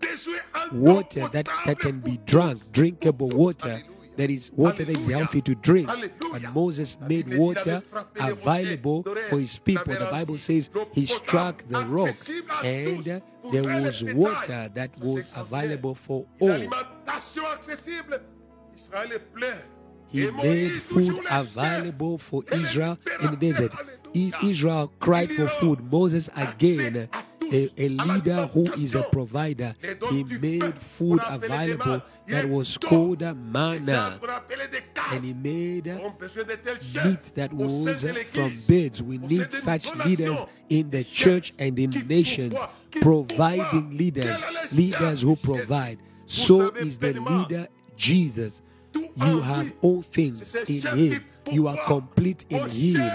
water 0.71 1.27
that, 1.29 1.47
that 1.65 1.79
can 1.79 1.99
be 1.99 2.19
drunk, 2.25 2.71
drinkable 2.71 3.29
water. 3.29 3.81
That 4.17 4.29
is 4.29 4.49
water 4.53 4.85
that 4.85 4.97
is 4.97 5.07
healthy 5.07 5.41
to 5.41 5.55
drink. 5.55 5.89
But 6.31 6.53
Moses 6.53 6.97
made 7.01 7.37
water 7.37 7.83
available 8.19 9.03
for 9.29 9.39
his 9.39 9.57
people. 9.59 9.93
The 9.93 10.07
Bible 10.09 10.37
says 10.37 10.69
he 10.93 11.05
struck 11.05 11.67
the 11.67 11.85
rock 11.85 12.15
and 12.63 13.21
there 13.51 13.81
was 13.81 14.03
water 14.03 14.71
that 14.73 14.97
was 14.99 15.33
available 15.35 15.95
for 15.95 16.25
all. 16.39 16.47
L'alimentation 16.47 17.43
accessible. 17.53 18.19
Israël 18.75 19.11
est 19.13 19.33
plein. 19.33 19.55
He 20.09 20.31
made 20.31 20.71
food 20.71 21.07
toujours 21.07 21.23
la 21.23 21.29
chair. 21.29 21.39
available 21.41 22.17
for 22.17 22.43
Israel 22.51 22.97
in 23.21 23.31
the 23.31 23.37
desert. 23.37 23.71
Israel 24.15 24.91
cried 24.99 25.31
for 25.31 25.47
food. 25.47 25.91
Moses, 25.91 26.29
again, 26.35 27.09
a, 27.51 27.69
a 27.77 27.89
leader 27.89 28.47
who 28.47 28.63
is 28.73 28.95
a 28.95 29.03
provider, 29.03 29.75
he 30.09 30.23
made 30.23 30.79
food. 30.79 31.19
available 31.27 32.01
that 32.27 32.49
was 32.49 32.77
called 32.77 33.21
manna. 33.21 34.13
arbres 34.13 34.33
appelés 34.33 34.67
des 34.69 34.83
And 35.13 35.23
he 35.23 35.33
made 35.33 35.87
ont 35.89 36.17
besoin 36.17 36.45
de 36.45 36.55
telles 36.57 36.79
chair 36.79 37.05
meat 37.05 37.35
that 37.35 37.53
was 37.53 38.03
from 38.31 38.51
birds. 38.67 39.03
We 39.03 39.17
need 39.17 39.51
such 39.51 39.93
leaders 39.95 40.45
in 40.69 40.89
the 40.89 41.03
church 41.03 41.53
and 41.59 41.77
in 41.77 41.91
nations, 42.07 42.55
providing 43.01 43.97
leaders, 43.97 44.41
Quel 44.41 44.57
est 44.57 44.71
le 44.71 44.77
leaders 44.77 45.21
who 45.21 45.35
provide. 45.35 45.99
So 46.25 46.71
is 46.71 46.97
the 46.97 47.13
leader 47.13 47.67
Jesus. 47.95 48.61
You 48.93 49.41
have 49.41 49.71
all 49.81 50.01
things 50.01 50.55
in 50.55 50.81
Him. 50.81 51.25
You 51.51 51.67
are 51.67 51.77
complete 51.85 52.45
in 52.49 52.67
Him. 52.69 53.11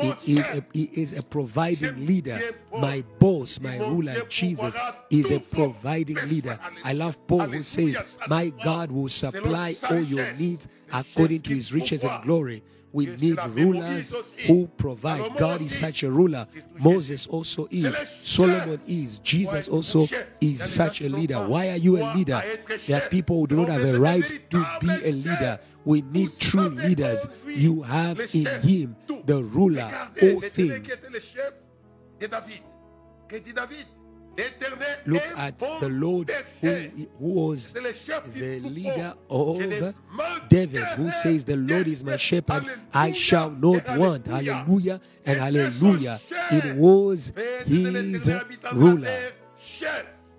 He 0.00 0.38
is, 0.38 0.46
a, 0.46 0.64
he 0.72 0.90
is 0.92 1.12
a 1.12 1.22
providing 1.22 2.06
leader. 2.06 2.38
My 2.72 3.04
boss, 3.18 3.60
my 3.60 3.78
ruler, 3.78 4.14
Jesus, 4.28 4.76
is 5.10 5.30
a 5.30 5.40
providing 5.40 6.16
leader. 6.28 6.58
I 6.84 6.92
love 6.92 7.24
Paul 7.26 7.46
who 7.46 7.62
says, 7.62 7.98
My 8.28 8.52
God 8.64 8.90
will 8.90 9.02
bon. 9.02 9.08
C'est 9.08 9.30
le 9.30 9.42
supply 9.42 9.74
all 9.90 10.02
your 10.02 10.32
needs 10.34 10.68
according 10.92 11.42
to 11.42 11.54
his 11.54 11.72
riches 11.72 12.04
and 12.04 12.22
glory. 12.22 12.62
We 12.94 13.06
need 13.06 13.38
rulers 13.48 14.14
who 14.46 14.68
provide. 14.68 15.36
God 15.36 15.60
is 15.60 15.76
such 15.76 16.04
a 16.04 16.10
ruler. 16.10 16.46
Moses 16.78 17.26
also 17.26 17.66
is. 17.68 17.92
Solomon 18.22 18.80
is. 18.86 19.18
Jesus 19.18 19.66
also 19.66 20.02
is 20.04 20.12
Il 20.40 20.50
y 20.50 20.54
a 20.54 20.58
des 20.58 20.64
such 20.64 21.00
a 21.02 21.08
leader. 21.08 21.38
Why 21.38 21.70
are 21.70 21.76
you 21.76 21.96
a 21.98 22.14
leader? 22.14 22.40
There 22.86 23.02
are 23.02 23.08
people 23.08 23.40
who 23.40 23.46
do 23.48 23.56
not 23.56 23.68
have 23.68 23.84
a 23.84 23.98
right 23.98 24.24
to 24.50 24.66
be 24.80 24.90
a 24.90 25.10
leader. 25.10 25.58
We 25.84 26.02
need 26.02 26.30
true 26.38 26.68
leaders. 26.70 27.26
You 27.46 27.82
have 27.82 28.20
in 28.34 28.46
him 28.62 28.96
the 29.26 29.42
ruler, 29.42 29.90
all 30.22 30.40
things. 30.40 31.02
Look 35.06 35.22
at 35.36 35.58
the 35.58 35.88
Lord 35.88 36.30
who, 36.60 36.68
who 37.18 37.28
was 37.28 37.72
the 37.72 38.60
leader 38.60 39.14
of 39.30 39.58
David, 40.48 40.84
who 40.96 41.10
says, 41.12 41.44
The 41.44 41.56
Lord 41.56 41.86
is 41.86 42.02
my 42.02 42.16
shepherd, 42.16 42.64
I 42.92 43.12
shall 43.12 43.50
not 43.50 43.88
want. 43.96 44.26
Hallelujah 44.26 45.00
and 45.24 45.38
hallelujah. 45.38 46.20
It 46.50 46.76
was 46.76 47.32
his 47.66 48.28
ruler. 48.72 49.32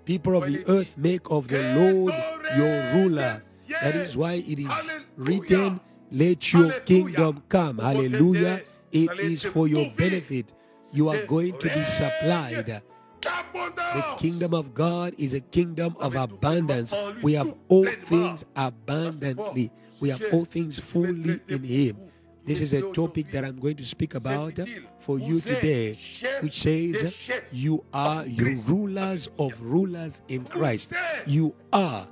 People 0.04 0.44
of 0.44 0.52
the 0.52 0.64
earth 0.68 0.98
make 0.98 1.32
of 1.32 1.48
the 1.48 1.74
Lord 1.76 2.14
your 2.58 2.94
ruler. 2.94 3.44
That 3.82 3.96
is 3.96 4.16
why 4.18 4.34
it 4.34 4.60
is 4.60 4.92
written, 5.18 5.80
Let 6.12 6.54
your 6.54 6.72
kingdom 6.82 7.44
come. 7.50 7.80
Hallelujah. 7.80 8.62
It 8.92 9.20
is 9.20 9.44
for 9.44 9.68
your 9.68 9.90
benefit. 9.92 10.54
You 10.94 11.10
are 11.10 11.26
going 11.26 11.58
to 11.58 11.68
be 11.68 11.84
supplied. 11.84 12.82
The 13.22 14.16
kingdom 14.18 14.54
of 14.54 14.74
God 14.74 15.16
is 15.18 15.34
a 15.34 15.40
kingdom 15.42 15.96
of 16.00 16.16
abundance. 16.16 16.94
We 17.22 17.34
have 17.34 17.54
all 17.68 17.86
things 17.86 18.46
abundantly. 18.56 19.72
We 20.00 20.10
have 20.10 20.24
all 20.32 20.46
things 20.46 20.80
fully 20.80 21.40
in 21.48 21.64
Him. 21.64 21.98
This 22.46 22.62
is 22.62 22.74
a 22.74 22.94
topic 22.94 23.32
that 23.32 23.44
I'm 23.44 23.60
going 23.60 23.76
to 23.78 23.86
speak 23.86 24.14
about 24.14 24.60
for 25.00 25.18
you 25.18 25.40
today, 25.40 25.98
which 26.42 26.62
says, 26.62 27.32
You 27.52 27.84
are 27.92 28.26
you 28.26 28.62
rulers 28.68 29.30
of 29.40 29.60
rulers 29.62 30.22
in 30.28 30.46
Christ. 30.46 30.94
You 31.26 31.56
are 31.74 32.08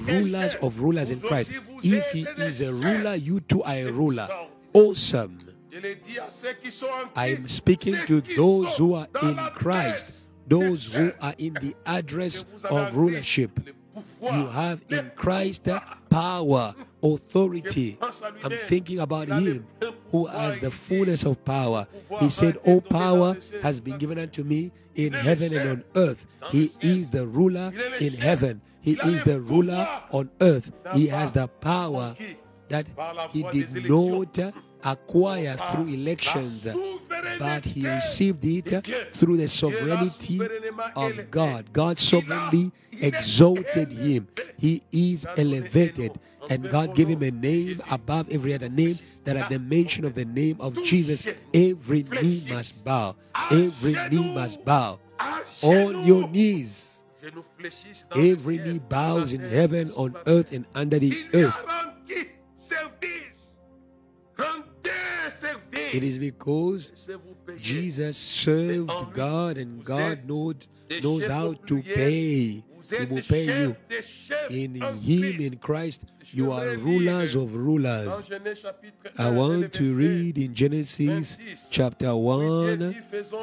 rulers 0.00 0.54
of 0.56 0.80
rulers 0.80 1.10
in 1.10 1.20
Christ. 1.20 1.52
If 1.82 2.10
He 2.12 2.22
is 2.22 2.60
a 2.62 2.72
ruler, 2.72 3.14
you 3.14 3.40
too 3.40 3.62
are 3.62 3.74
a 3.74 3.90
ruler. 3.90 4.28
Awesome. 4.72 5.38
I 7.14 7.26
am 7.36 7.46
speaking 7.46 7.96
to 8.06 8.22
those 8.22 8.76
who 8.78 8.94
are 8.94 9.08
in 9.22 9.36
Christ, 9.52 10.20
those 10.46 10.90
who 10.90 11.12
are 11.20 11.34
in 11.36 11.52
the 11.54 11.74
address 11.84 12.46
of 12.70 12.96
rulership. 12.96 13.60
You 14.32 14.46
have 14.48 14.82
in 14.88 15.10
Christ 15.14 15.68
power, 16.10 16.74
authority. 17.02 17.98
I'm 18.42 18.50
thinking 18.66 18.98
about 19.00 19.28
Him 19.28 19.66
who 20.10 20.26
has 20.26 20.60
the 20.60 20.70
fullness 20.70 21.24
of 21.24 21.44
power. 21.44 21.86
He 22.20 22.30
said, 22.30 22.56
All 22.64 22.80
power 22.80 23.36
has 23.62 23.80
been 23.80 23.98
given 23.98 24.18
unto 24.18 24.42
me 24.42 24.72
in 24.94 25.12
heaven 25.12 25.54
and 25.54 25.70
on 25.70 25.84
earth. 25.94 26.26
He 26.50 26.72
is 26.80 27.10
the 27.10 27.26
ruler 27.26 27.72
in 28.00 28.14
heaven, 28.14 28.60
He 28.80 28.98
is 29.04 29.22
the 29.24 29.40
ruler 29.40 29.86
on 30.10 30.30
earth. 30.40 30.72
He 30.94 31.08
has 31.08 31.32
the 31.32 31.48
power 31.48 32.14
that 32.68 32.86
He 33.30 33.42
did 33.44 33.88
not 33.88 34.38
acquire 34.86 35.56
through 35.56 35.88
elections, 35.88 36.66
but 37.38 37.64
he 37.64 37.86
received 37.86 38.44
it 38.44 38.86
through 39.12 39.36
the 39.36 39.48
sovereignty 39.48 40.40
of 40.94 41.30
God. 41.30 41.72
God 41.72 41.98
sovereignly 41.98 42.70
exalted 42.92 43.92
him. 43.92 44.28
He 44.56 44.82
is 44.92 45.26
elevated. 45.36 46.18
And 46.48 46.70
God 46.70 46.94
gave 46.94 47.08
him 47.08 47.22
a 47.24 47.30
name 47.32 47.82
above 47.90 48.30
every 48.30 48.54
other 48.54 48.68
name, 48.68 48.96
that 49.24 49.36
at 49.36 49.48
the 49.48 49.58
mention 49.58 50.04
of 50.04 50.14
the 50.14 50.24
name 50.24 50.56
of 50.60 50.80
Jesus, 50.84 51.26
every 51.52 52.04
knee 52.04 52.44
must 52.48 52.84
bow. 52.84 53.16
Every 53.50 53.94
knee 54.08 54.32
must 54.32 54.64
bow. 54.64 55.00
On 55.62 56.06
your 56.06 56.28
knees. 56.28 57.04
Every 58.14 58.58
knee 58.58 58.78
bows 58.78 59.32
in 59.32 59.40
heaven, 59.40 59.90
on 59.96 60.14
earth, 60.28 60.52
and 60.52 60.66
under 60.76 61.00
the 61.00 61.12
earth. 61.34 61.95
It 65.72 66.02
is 66.02 66.18
because 66.18 66.92
Jesus 67.58 68.16
served 68.16 68.90
God 69.12 69.56
and 69.58 69.84
God 69.84 70.26
knows, 70.28 70.68
knows 71.02 71.26
how 71.26 71.54
to 71.54 71.82
pay. 71.82 72.62
He 72.88 73.04
will 73.06 73.22
pay 73.22 73.46
you. 73.46 73.76
In 74.48 74.76
Him, 74.76 75.40
in 75.40 75.56
Christ, 75.58 76.04
you 76.32 76.52
are 76.52 76.76
rulers 76.76 77.34
of 77.34 77.56
rulers. 77.56 78.30
I 79.18 79.30
want 79.30 79.72
to 79.72 79.94
read 79.94 80.38
in 80.38 80.54
Genesis 80.54 81.68
chapter 81.70 82.14
1, 82.14 82.94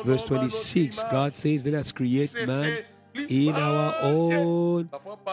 verse 0.05 0.23
26. 0.23 1.03
God 1.03 1.35
says, 1.35 1.65
Let 1.65 1.73
us 1.75 1.91
create 1.91 2.33
man 2.47 2.83
in 3.15 3.53
our 3.53 3.95
own 4.03 4.89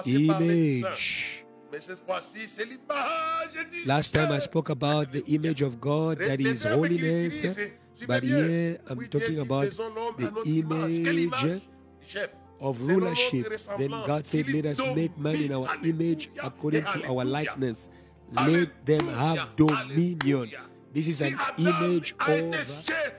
image. 0.06 1.39
Last 3.86 4.12
time 4.14 4.32
I 4.32 4.38
spoke 4.38 4.68
about 4.70 5.12
the 5.12 5.24
image 5.26 5.62
of 5.62 5.80
God 5.80 6.18
that 6.18 6.40
is 6.40 6.64
holiness, 6.64 7.58
but 8.06 8.22
here 8.22 8.78
I'm 8.88 9.06
talking 9.08 9.38
about 9.38 9.70
the 9.70 10.42
image. 10.46 11.62
Of 12.60 12.82
rulership. 12.86 13.56
Then 13.78 13.88
God 14.04 14.26
said, 14.26 14.46
Let 14.52 14.66
us 14.66 14.80
make 14.94 15.16
man 15.16 15.36
in 15.36 15.52
our 15.52 15.68
image 15.82 16.28
according 16.42 16.84
to 16.84 17.06
our 17.08 17.24
likeness. 17.24 17.88
Let 18.32 18.84
them 18.84 19.08
have 19.08 19.56
dominion. 19.56 20.50
This 20.92 21.08
is 21.08 21.22
an 21.22 21.38
image 21.56 22.14
of 22.20 22.54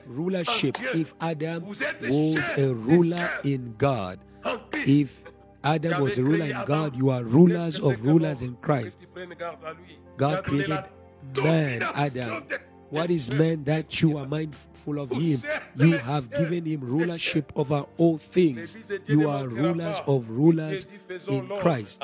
rulership. 0.06 0.78
If 0.94 1.16
Adam 1.20 1.66
was 1.66 1.82
a 1.82 2.74
ruler 2.74 3.30
in 3.44 3.74
God, 3.80 4.20
if 4.86 5.24
Adam 5.64 6.02
was 6.02 6.16
the 6.16 6.24
ruler 6.24 6.46
in 6.46 6.66
God, 6.66 6.96
you 6.96 7.10
are 7.10 7.24
rulers 7.24 7.80
of 7.80 8.02
rulers 8.04 8.42
in 8.42 8.56
Christ. 8.56 8.98
God 10.18 10.44
created 10.44 10.84
man, 11.44 11.84
Adam. 11.84 12.46
What 12.92 13.10
is 13.10 13.32
man 13.32 13.64
that 13.64 14.02
you 14.02 14.18
are 14.18 14.28
mindful 14.28 15.00
of 15.00 15.12
him? 15.12 15.40
You 15.78 15.98
have 15.98 16.30
given 16.30 16.66
him 16.66 16.82
rulership 16.82 17.54
over 17.56 17.86
all 17.98 18.18
things. 18.18 18.76
You 19.08 19.30
are 19.30 19.48
rulers 19.48 20.02
of 20.06 20.30
rulers 20.30 20.88
in 21.26 21.48
Christ. 21.62 22.04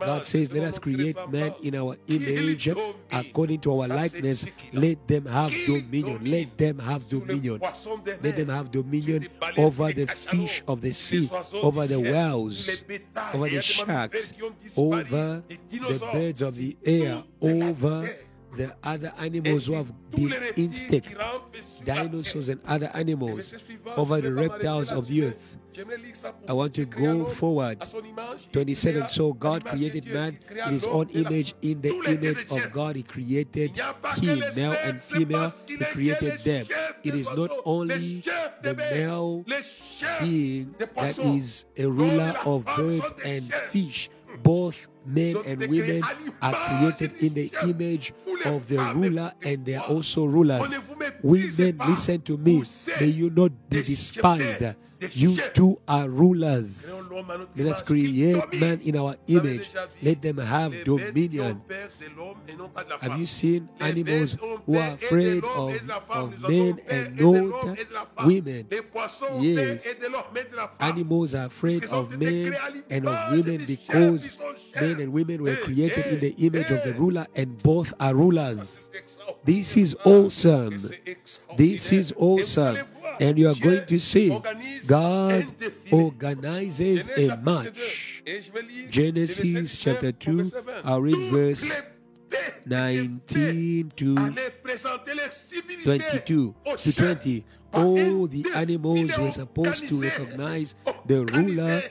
God 0.00 0.24
says, 0.24 0.52
Let 0.52 0.64
us 0.64 0.80
create 0.80 1.16
man 1.30 1.54
in 1.62 1.76
our 1.76 1.96
image 2.08 2.68
according 3.12 3.60
to 3.60 3.80
our 3.80 3.86
likeness. 3.86 4.44
Let 4.72 5.06
them 5.06 5.26
have 5.26 5.52
dominion. 5.66 6.24
Let 6.24 6.58
them 6.58 6.78
have 6.80 7.08
dominion. 7.08 7.60
Let 8.20 8.36
them 8.36 8.48
have 8.48 8.72
dominion 8.72 9.28
over 9.56 9.92
the 9.92 10.08
fish 10.08 10.64
of 10.66 10.80
the 10.80 10.92
sea, 10.92 11.30
over 11.62 11.86
the 11.86 12.00
whales, 12.00 12.82
over 13.32 13.48
the 13.48 13.62
sharks, 13.62 14.32
over 14.76 15.04
the 15.04 16.08
birds 16.12 16.42
of 16.42 16.56
the 16.56 16.76
air, 16.84 17.22
over 17.40 18.04
the 18.56 18.74
other 18.82 19.12
animals 19.18 19.66
who 19.66 19.74
have 19.74 19.92
been 20.10 20.32
instinct, 20.56 21.14
dinosaurs 21.84 22.48
and 22.48 22.60
other 22.66 22.90
animals, 22.94 23.54
over 23.96 24.20
the 24.20 24.32
reptiles 24.32 24.90
of 24.90 25.08
the 25.08 25.26
earth. 25.26 25.56
I 26.46 26.52
want 26.52 26.72
to 26.74 26.84
go 26.84 27.24
forward. 27.24 27.82
27. 28.52 29.08
So 29.08 29.32
God 29.32 29.64
created 29.64 30.06
man 30.06 30.38
in 30.48 30.72
his 30.72 30.84
own 30.84 31.08
image. 31.10 31.54
In 31.62 31.80
the 31.80 31.90
image 32.06 32.46
of 32.48 32.70
God, 32.70 32.94
he 32.94 33.02
created 33.02 33.76
him, 34.16 34.38
male 34.54 34.76
and 34.84 35.02
female. 35.02 35.52
He 35.66 35.76
created 35.76 36.38
them. 36.40 36.66
It 37.02 37.14
is 37.14 37.28
not 37.34 37.50
only 37.64 38.20
the 38.62 38.74
male 38.76 39.44
being 40.20 40.74
that 40.78 41.18
is 41.18 41.64
a 41.76 41.86
ruler 41.86 42.36
of 42.44 42.64
birds 42.76 43.12
and 43.24 43.52
fish, 43.52 44.10
both 44.44 44.86
men 45.06 45.36
and 45.46 45.60
women 45.66 46.02
are 46.42 46.52
created 46.52 47.22
in 47.22 47.34
the 47.34 47.52
image 47.68 48.12
of 48.44 48.66
the 48.66 48.78
ruler 48.94 49.32
and 49.44 49.64
they 49.64 49.74
are 49.74 49.84
also 49.86 50.24
rulers. 50.24 50.62
Women, 51.22 51.78
listen 51.86 52.20
to 52.22 52.36
me. 52.36 52.62
May 53.00 53.06
you 53.06 53.30
not 53.30 53.52
be 53.68 53.82
despised. 53.82 54.76
You 55.12 55.36
too 55.54 55.78
are 55.86 56.08
rulers. 56.08 57.10
Let 57.56 57.66
us 57.66 57.82
create 57.82 58.52
man 58.54 58.80
in 58.80 58.96
our 58.96 59.16
image. 59.26 59.70
Let 60.02 60.22
them 60.22 60.38
have 60.38 60.84
dominion. 60.84 61.60
Have 63.00 63.18
you 63.18 63.26
seen 63.26 63.68
animals 63.80 64.36
who 64.66 64.78
are 64.78 64.90
afraid 64.92 65.44
of, 65.44 65.90
of 66.10 66.48
men 66.48 66.80
and 66.88 67.20
not 67.20 67.78
women? 68.24 68.66
Yes. 69.40 69.98
Animals 70.80 71.34
are 71.34 71.46
afraid 71.46 71.84
of 71.92 72.18
men 72.18 72.56
and 72.90 73.06
of 73.06 73.32
women 73.32 73.64
because 73.66 74.38
men 74.80 75.00
and 75.00 75.12
women 75.12 75.42
were 75.42 75.56
created 75.56 76.06
in 76.06 76.20
the 76.20 76.34
image 76.46 76.70
of 76.70 76.82
the 76.84 76.94
ruler 76.98 77.26
and 77.34 77.62
both 77.62 77.92
are 78.00 78.14
rulers. 78.14 78.90
This 79.44 79.76
is 79.76 79.96
awesome. 80.04 80.78
This 81.56 81.92
is 81.92 82.14
awesome. 82.16 82.78
And 83.20 83.38
you 83.38 83.48
are 83.48 83.54
going 83.54 83.86
to 83.86 83.98
see 83.98 84.28
God 84.86 85.46
organizes 85.90 87.08
a 87.08 87.36
match. 87.38 88.22
Genesis 88.90 89.78
chapter 89.78 90.12
2, 90.12 90.50
I'll 90.84 91.00
read 91.00 91.30
verse 91.30 91.70
19 92.66 93.92
to 93.96 94.14
22 95.84 96.54
to 96.76 96.92
20. 96.92 97.44
All 97.72 98.26
the 98.26 98.46
animals 98.54 99.18
were 99.18 99.30
supposed 99.30 99.88
to 99.88 100.00
recognize 100.00 100.74
the 101.06 101.24
ruler 101.26 101.82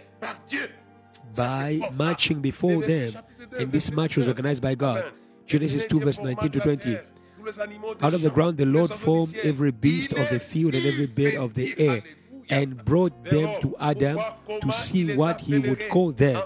by 1.35 1.79
marching 1.93 2.41
before 2.41 2.81
them. 2.81 3.13
And 3.57 3.71
this 3.71 3.91
march 3.91 4.17
was 4.17 4.27
organized 4.27 4.61
by 4.61 4.75
God. 4.75 5.11
Genesis 5.45 5.83
2, 5.85 5.99
verse 5.99 6.19
19 6.19 6.51
to 6.51 6.59
20. 6.59 6.97
Out 8.01 8.13
of 8.13 8.21
the 8.21 8.29
ground 8.29 8.57
the 8.57 8.65
Lord 8.65 8.91
formed 8.91 9.35
every 9.43 9.71
beast 9.71 10.13
of 10.13 10.29
the 10.29 10.39
field 10.39 10.75
and 10.75 10.85
every 10.85 11.07
bird 11.07 11.35
of 11.35 11.53
the 11.53 11.73
air 11.77 12.03
and 12.49 12.83
brought 12.85 13.23
them 13.25 13.59
to 13.61 13.75
Adam 13.79 14.19
to 14.61 14.71
see 14.71 15.15
what 15.15 15.41
he 15.41 15.59
would 15.59 15.89
call 15.89 16.11
them. 16.11 16.41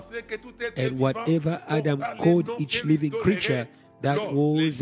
And 0.75 0.99
whatever 0.99 1.61
Adam 1.67 2.01
called 2.19 2.49
each 2.59 2.83
living 2.83 3.11
creature, 3.11 3.67
that 4.01 4.33
was 4.33 4.81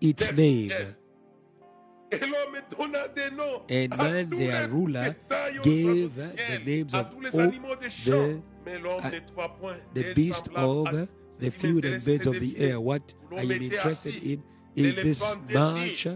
its 0.00 0.32
name. 0.32 0.72
And 3.68 3.96
man, 3.96 4.30
their 4.30 4.68
ruler, 4.68 5.16
gave 5.62 6.14
the 6.14 6.60
names 6.64 6.94
of 6.94 7.06
all 7.14 7.20
the, 7.20 8.48
uh, 9.02 9.10
the 9.92 10.14
beast 10.14 10.48
of 10.54 11.08
the 11.38 11.50
field 11.50 11.84
and 11.84 12.04
birds 12.04 12.26
of 12.26 12.38
the 12.40 12.58
air. 12.58 12.80
What 12.80 13.14
I 13.32 13.40
am 13.40 13.50
interested 13.50 14.22
in 14.22 14.42
is 14.74 14.96
this 14.96 15.36
march 15.52 16.06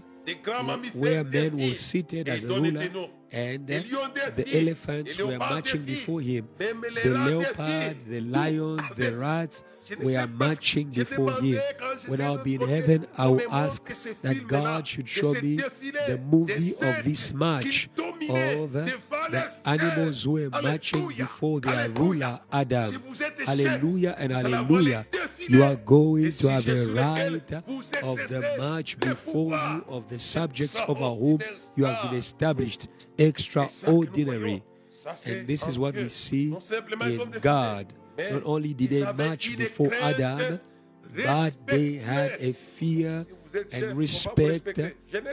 where 0.95 1.25
men 1.25 1.57
were 1.57 1.75
seated 1.75 2.29
as 2.29 2.45
a 2.45 2.49
ruler 2.49 3.09
and 3.31 3.67
the 3.67 4.45
elephants 4.53 5.19
were 5.19 5.39
marching 5.39 5.85
before 5.85 6.21
him. 6.21 6.49
The 6.59 7.15
leopard, 7.15 8.01
the 8.03 8.21
lions, 8.21 8.83
the 8.97 9.17
rats 9.17 9.65
were 10.03 10.27
marching 10.27 10.91
before 10.91 11.33
him. 11.41 11.61
When 12.07 12.21
I'll 12.21 12.43
be 12.43 12.55
in 12.57 12.61
heaven, 12.63 13.07
I 13.17 13.29
will 13.29 13.53
ask 13.53 13.85
that 14.23 14.47
God 14.47 14.87
should 14.87 15.09
show 15.09 15.33
me 15.35 15.57
the 15.57 16.21
movie 16.31 16.73
of 16.81 17.05
this 17.05 17.33
march 17.33 17.89
of 17.99 18.73
the 18.73 19.53
animals 19.65 20.25
who 20.25 20.33
were 20.33 20.51
marching 20.51 21.09
before 21.09 21.61
their 21.61 21.89
ruler 21.91 22.41
Adam. 22.53 22.93
Hallelujah 23.47 24.15
and 24.19 24.33
hallelujah. 24.33 25.07
You 25.49 25.65
are 25.65 25.77
going 25.77 26.31
to 26.33 26.49
have 26.49 26.69
a 26.69 26.87
right 26.93 27.53
of 28.03 28.17
the 28.29 28.55
march 28.59 28.99
before 29.01 29.53
you 29.53 29.85
of 29.89 30.09
the 30.09 30.19
subjects 30.19 30.81
over 30.87 31.15
whom 31.15 31.39
you 31.75 31.85
have 31.85 32.11
been 32.11 32.19
established. 32.19 32.89
Extraordinary. 33.17 34.63
And 35.25 35.47
this 35.47 35.67
is 35.67 35.79
what 35.79 35.95
we 35.95 36.09
see 36.09 36.55
in 36.55 37.31
God. 37.41 37.93
Not 38.19 38.43
only 38.45 38.75
did 38.75 38.91
they 38.91 39.13
march 39.13 39.57
before 39.57 39.93
Adam, 39.95 40.61
but 41.25 41.67
they 41.67 41.95
had 41.95 42.33
a 42.41 42.53
fear 42.53 43.27
vous 43.51 43.59
êtes 43.59 43.75
chef, 43.75 43.83
on 43.83 43.91
and 43.91 43.99
respect 43.99 44.81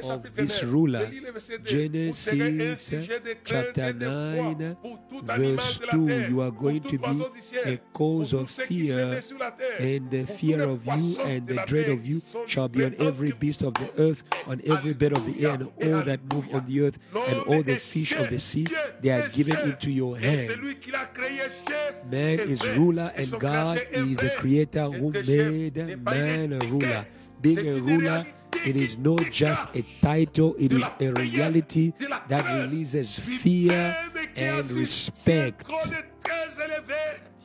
of 0.04 0.36
this 0.36 0.64
ruler. 0.64 1.00
je 1.06 1.12
lis 1.12 1.20
le 1.20 1.32
verset 1.32 1.58
2. 1.60 2.08
Vous 2.08 2.14
serez 2.14 2.42
un 2.42 2.46
Genesis 2.46 2.86
sujet 2.86 3.20
de 3.20 3.34
crainte 3.44 3.66
chapter 3.76 3.82
et 3.82 3.94
de 3.94 4.06
foi 4.06 4.56
9, 4.60 4.76
pour 4.82 5.00
tout 5.10 5.32
animal 5.32 5.56
verse 5.56 5.82
2. 5.92 6.30
You 6.30 6.42
are 6.42 6.52
going 6.52 6.80
to 6.80 6.98
be 6.98 7.06
oiseau 7.06 7.30
du 7.34 7.42
ciel, 7.42 7.62
a 7.66 7.78
cause 7.94 8.34
of 8.34 8.42
tous 8.42 8.62
ceux 8.62 8.66
qui 8.66 8.86
fear, 8.86 8.96
s'élèvent 8.96 9.24
sur 9.24 9.38
la 9.38 9.52
terre, 9.52 9.82
and 9.82 10.10
the 10.10 10.26
fear 10.26 10.62
of 10.62 10.86
you 10.86 11.22
and 11.22 11.46
the 11.46 11.66
dread 11.68 11.90
of 11.90 12.08
you 12.08 12.22
shall 12.48 12.70
be 12.70 12.86
on 12.86 12.94
every 13.00 13.34
beast 13.40 13.62
of 13.62 13.74
the 13.74 14.02
earth, 14.02 14.24
on 14.48 14.58
every 14.66 14.94
bird 14.94 15.14
of 15.14 15.26
the 15.26 15.46
air, 15.46 15.54
and 15.54 15.64
all 15.64 16.04
that 16.04 16.20
move 16.34 16.48
on 16.54 16.64
the 16.68 16.82
earth, 16.82 16.98
and 17.14 17.40
all 17.48 17.64
the 17.64 17.76
fish 17.76 18.14
of 18.14 18.30
the 18.30 18.40
sea. 18.40 18.66
They 19.02 19.12
are 19.12 19.28
given 19.30 19.58
into 19.66 19.92
your 19.92 20.18
hand. 20.18 20.50
celui 20.50 20.76
qui 20.76 20.92
l'a 20.92 21.06
créé 21.06 21.40
chef 21.68 21.96
Man 22.12 22.40
is 22.40 22.62
ruler 22.78 23.12
and 23.16 23.40
God 23.40 23.80
is 23.92 24.18
the 24.18 24.30
creator 24.38 24.86
who 24.86 25.12
made 25.12 25.78
n'est 25.78 25.98
pas 25.98 26.16
une 26.16 26.50
man 26.50 26.54
a 26.54 26.60
ruler. 26.66 27.06
Being 27.46 27.60
a 27.60 27.80
ruler, 27.80 28.26
it 28.66 28.76
is 28.76 28.98
not 28.98 29.22
just 29.30 29.76
a 29.76 29.84
title, 30.02 30.56
it 30.58 30.74
is 30.74 30.84
a 31.00 31.12
reality 31.14 31.94
that 32.28 32.44
releases 32.64 33.20
fear 33.20 33.96
and 34.36 34.72
respect. 34.72 35.62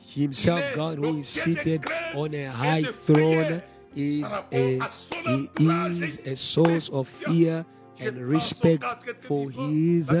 Himself, 0.07 0.63
God 0.73 0.97
who 0.97 1.19
is 1.19 1.29
seated 1.29 1.85
on 2.15 2.33
a 2.33 2.45
high 2.47 2.81
throne, 2.81 3.61
is 3.95 4.25
a 4.51 4.81
he 5.59 6.03
is 6.03 6.17
a 6.25 6.35
source 6.35 6.89
of 6.89 7.07
fear 7.07 7.63
and 7.99 8.17
respect 8.17 8.83
for 9.19 9.51
his 9.51 10.11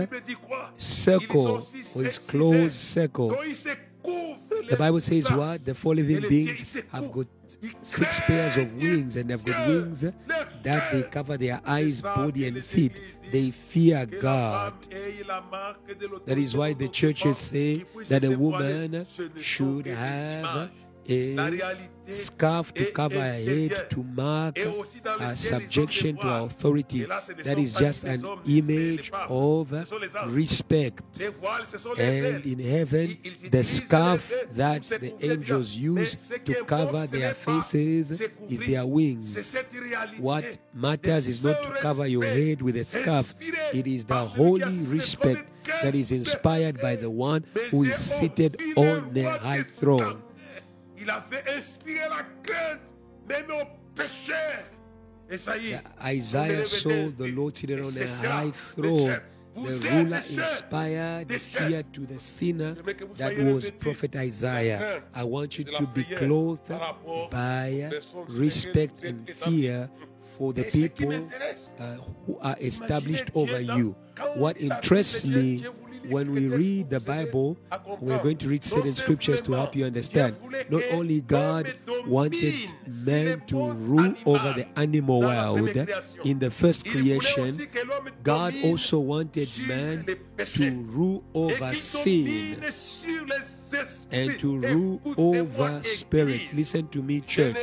circle, 0.77 1.59
for 1.59 2.03
his 2.03 2.19
close 2.19 2.75
circle. 2.75 3.35
The 4.03 4.75
Bible 4.77 5.01
says 5.01 5.29
what? 5.31 5.65
The 5.65 5.75
four 5.75 5.95
living 5.95 6.27
beings 6.29 6.77
have 6.91 7.11
got 7.11 7.27
six 7.81 8.19
pairs 8.21 8.57
of 8.57 8.73
wings 8.73 9.15
and 9.15 9.29
they've 9.29 9.43
got 9.43 9.67
wings 9.67 10.01
that 10.01 10.91
they 10.91 11.03
cover 11.03 11.37
their 11.37 11.61
eyes, 11.65 12.01
body, 12.01 12.47
and 12.47 12.63
feet. 12.63 13.01
They 13.31 13.51
fear 13.51 14.05
God. 14.05 14.73
That 16.25 16.37
is 16.37 16.55
why 16.55 16.73
the 16.73 16.89
churches 16.89 17.37
say 17.37 17.85
that 18.07 18.23
a 18.23 18.37
woman 18.37 19.05
should 19.39 19.87
have 19.87 20.71
a 21.07 21.35
scarf 22.11 22.73
to 22.73 22.85
cover 22.93 23.19
her 23.19 23.33
head 23.33 23.89
to 23.89 24.03
mark 24.03 24.57
Et 24.57 24.65
aussi 24.65 25.01
dans 25.03 25.15
le 25.15 25.25
her 25.25 25.35
ciel, 25.35 25.51
ils 25.51 25.55
ont 25.55 25.57
des 25.57 25.63
subjection 25.63 26.13
to 26.15 26.27
our 26.27 26.45
authority. 26.45 27.01
Et 27.01 27.07
là, 27.07 27.19
ce 27.21 27.31
ne 27.31 27.43
That 27.43 27.59
is 27.59 27.73
just 27.77 28.05
an 28.05 28.23
hommes, 28.23 28.39
mais 28.45 28.51
les 28.51 28.57
image 28.57 29.11
of 29.29 29.67
Ce 29.69 29.85
sont 29.85 29.99
les 29.99 30.17
anges. 30.17 30.35
respect. 30.35 30.93
Les 31.19 31.27
voiles, 31.29 31.65
ce 31.65 31.77
sont 31.77 31.93
les 31.97 32.03
And 32.03 32.41
in 32.45 32.59
heaven, 32.59 33.09
the 33.51 33.63
scarf 33.63 34.31
that 34.55 34.79
the 34.81 35.13
angels 35.21 35.75
use 35.75 36.15
to 36.45 36.65
cover 36.65 37.07
their 37.07 37.33
faces 37.33 38.21
is 38.49 38.59
their 38.59 38.85
wings. 38.85 39.37
What 40.19 40.43
matters 40.73 41.27
is 41.27 41.43
not 41.43 41.61
to 41.63 41.69
cover 41.81 42.07
your 42.07 42.25
head 42.25 42.61
with 42.61 42.75
a 42.75 42.83
scarf, 42.83 43.35
it 43.73 43.87
is 43.87 44.03
the 44.03 44.07
par 44.07 44.25
celui 44.25 44.35
qui 44.35 44.41
holy 44.41 44.63
a 44.63 44.67
assis 44.67 44.85
sur 44.85 44.93
le 44.93 44.99
respect 44.99 45.45
that 45.81 45.95
is 45.95 46.11
inspired 46.11 46.81
by 46.81 46.95
the 46.95 47.09
one 47.09 47.43
who 47.71 47.83
is 47.83 47.95
seated 47.95 48.57
on 48.75 49.13
the 49.13 49.23
high 49.23 49.63
throne. 49.63 50.17
Il 51.01 51.09
a 51.09 51.19
fait 51.19 51.43
inspirer 51.57 52.07
la 52.09 52.23
crainte, 52.43 52.93
même 53.27 53.49
aux 53.49 53.65
pécheurs. 53.95 54.65
Et 55.29 55.37
ça 55.37 55.57
y 55.57 55.71
est. 55.71 55.81
Isaiah 56.03 56.63
saw 56.63 57.11
the 57.17 57.33
Lord 57.33 57.55
seated 57.55 57.79
on 57.79 57.89
a 57.89 58.05
high 58.05 58.51
throne. 58.51 59.19
The 59.53 59.89
ruler 59.91 60.21
inspired 60.37 61.29
fear 61.29 61.83
to 61.91 62.05
the 62.05 62.17
sinner 62.17 62.73
J'aimerais 62.73 62.95
que 62.95 63.03
vous 63.03 63.15
that 63.15 63.33
was 63.37 63.69
prophet 63.71 64.15
Isaiah. 64.15 65.01
I 65.13 65.23
want 65.25 65.57
you 65.57 65.65
to 65.65 65.87
be 65.87 66.05
clothed 66.05 66.69
by 67.29 67.83
aux 67.85 67.89
personnes 67.89 68.01
sur 68.01 68.39
respect 68.39 68.93
and 69.03 69.13
vous 69.13 69.23
êtes 69.23 69.29
établis. 69.29 69.61
fear 69.61 69.89
for 70.37 70.53
the 70.53 70.59
Et 70.59 70.63
ce 70.63 70.77
qui 70.77 70.87
people 70.87 71.27
uh, 71.79 71.97
who 72.25 72.37
are 72.41 72.55
established 72.61 73.29
over 73.33 73.59
you. 73.59 73.93
What 74.37 74.53
interests 74.61 75.25
me 75.25 75.31
Dieu 75.31 75.39
voulait 75.39 75.57
lire 75.57 75.71
when 76.09 76.31
we 76.31 76.47
read 76.47 76.89
the 76.89 76.99
Bible, 76.99 77.57
we're 77.99 78.21
going 78.21 78.37
to 78.37 78.49
read 78.49 78.63
certain 78.63 78.93
scriptures 78.93 79.41
to 79.43 79.53
help 79.53 79.75
you 79.75 79.85
understand. 79.85 80.37
Not 80.69 80.83
only 80.91 81.21
God 81.21 81.73
wanted 82.05 82.73
man 83.05 83.41
to 83.47 83.71
rule 83.71 84.13
over 84.25 84.53
the 84.53 84.67
animal 84.77 85.21
world 85.21 85.69
in 86.23 86.39
the 86.39 86.51
first 86.51 86.85
creation, 86.85 87.67
God 88.23 88.53
also 88.63 88.99
wanted 88.99 89.49
man 89.67 90.05
to 90.37 90.71
rule 90.89 91.23
over 91.33 91.73
sin 91.75 92.63
and 94.11 94.39
to 94.39 94.57
rule 94.59 95.01
over 95.17 95.81
spirits. 95.83 96.53
Listen 96.53 96.87
to 96.89 97.01
me, 97.01 97.21
church. 97.21 97.55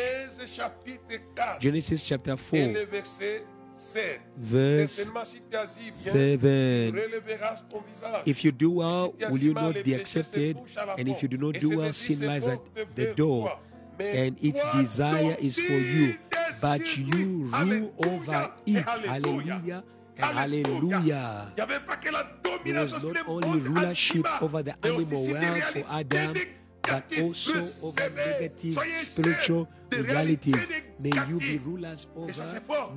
Genèse 0.49 0.57
chapitre 0.57 1.21
4 1.37 1.59
Genesis 1.61 2.03
chapter 2.03 2.37
4, 2.37 2.59
le 2.73 2.85
verset 2.87 3.45
7. 3.45 3.58
Verse 4.37 4.91
Certainement, 4.93 5.25
si 5.25 5.41
tu 5.49 5.57
agis 5.57 5.93
bien, 6.05 6.13
7. 6.13 6.41
tu 6.41 6.99
relèveras 6.99 7.65
ton 7.69 7.83
visage. 7.87 8.23
If 8.27 8.45
you 8.45 8.53
do 8.53 8.71
well, 8.71 9.15
will 9.31 9.43
you 9.43 9.55
not 9.55 9.73
be 9.85 9.95
accepted? 9.95 10.57
couchent 10.57 10.77
à 10.77 10.87
la 10.87 10.93
And 10.95 11.09
if 11.09 11.23
you 11.23 11.29
do 11.29 11.37
not 11.39 11.53
do 11.53 11.79
well, 11.79 11.93
sin 11.93 12.25
lies 12.27 12.47
at 12.47 12.61
the 12.95 13.15
door, 13.15 13.51
and 14.01 14.37
its 14.41 14.63
desire 14.75 15.37
is 15.41 15.59
for 15.59 15.73
you. 15.73 16.17
But 16.61 16.97
you 16.97 17.51
rule 17.53 17.93
over 18.07 18.51
it. 18.67 18.85
Hallelujah 18.85 19.85
and 20.19 20.37
hallelujah. 20.37 21.47
Il 21.51 21.55
n'y 21.57 21.63
avait 21.63 21.81
pas 21.85 21.97
que 21.97 22.11
la 22.11 22.25
There 22.65 22.81
was 22.81 23.05
not 23.05 23.29
only 23.29 23.61
rulership 23.61 24.27
over 24.43 24.63
the 24.63 24.75
animal 24.83 25.05
world 25.05 25.63
for 25.73 25.85
Adam, 25.91 26.35
but 26.91 27.19
also 27.23 27.87
over 27.87 28.11
negative 28.11 28.79
spiritual 29.01 29.69
realities. 29.93 30.69
May 31.01 31.11
you 31.29 31.39
be 31.39 31.59
rulers 31.65 32.07
over 32.17 32.33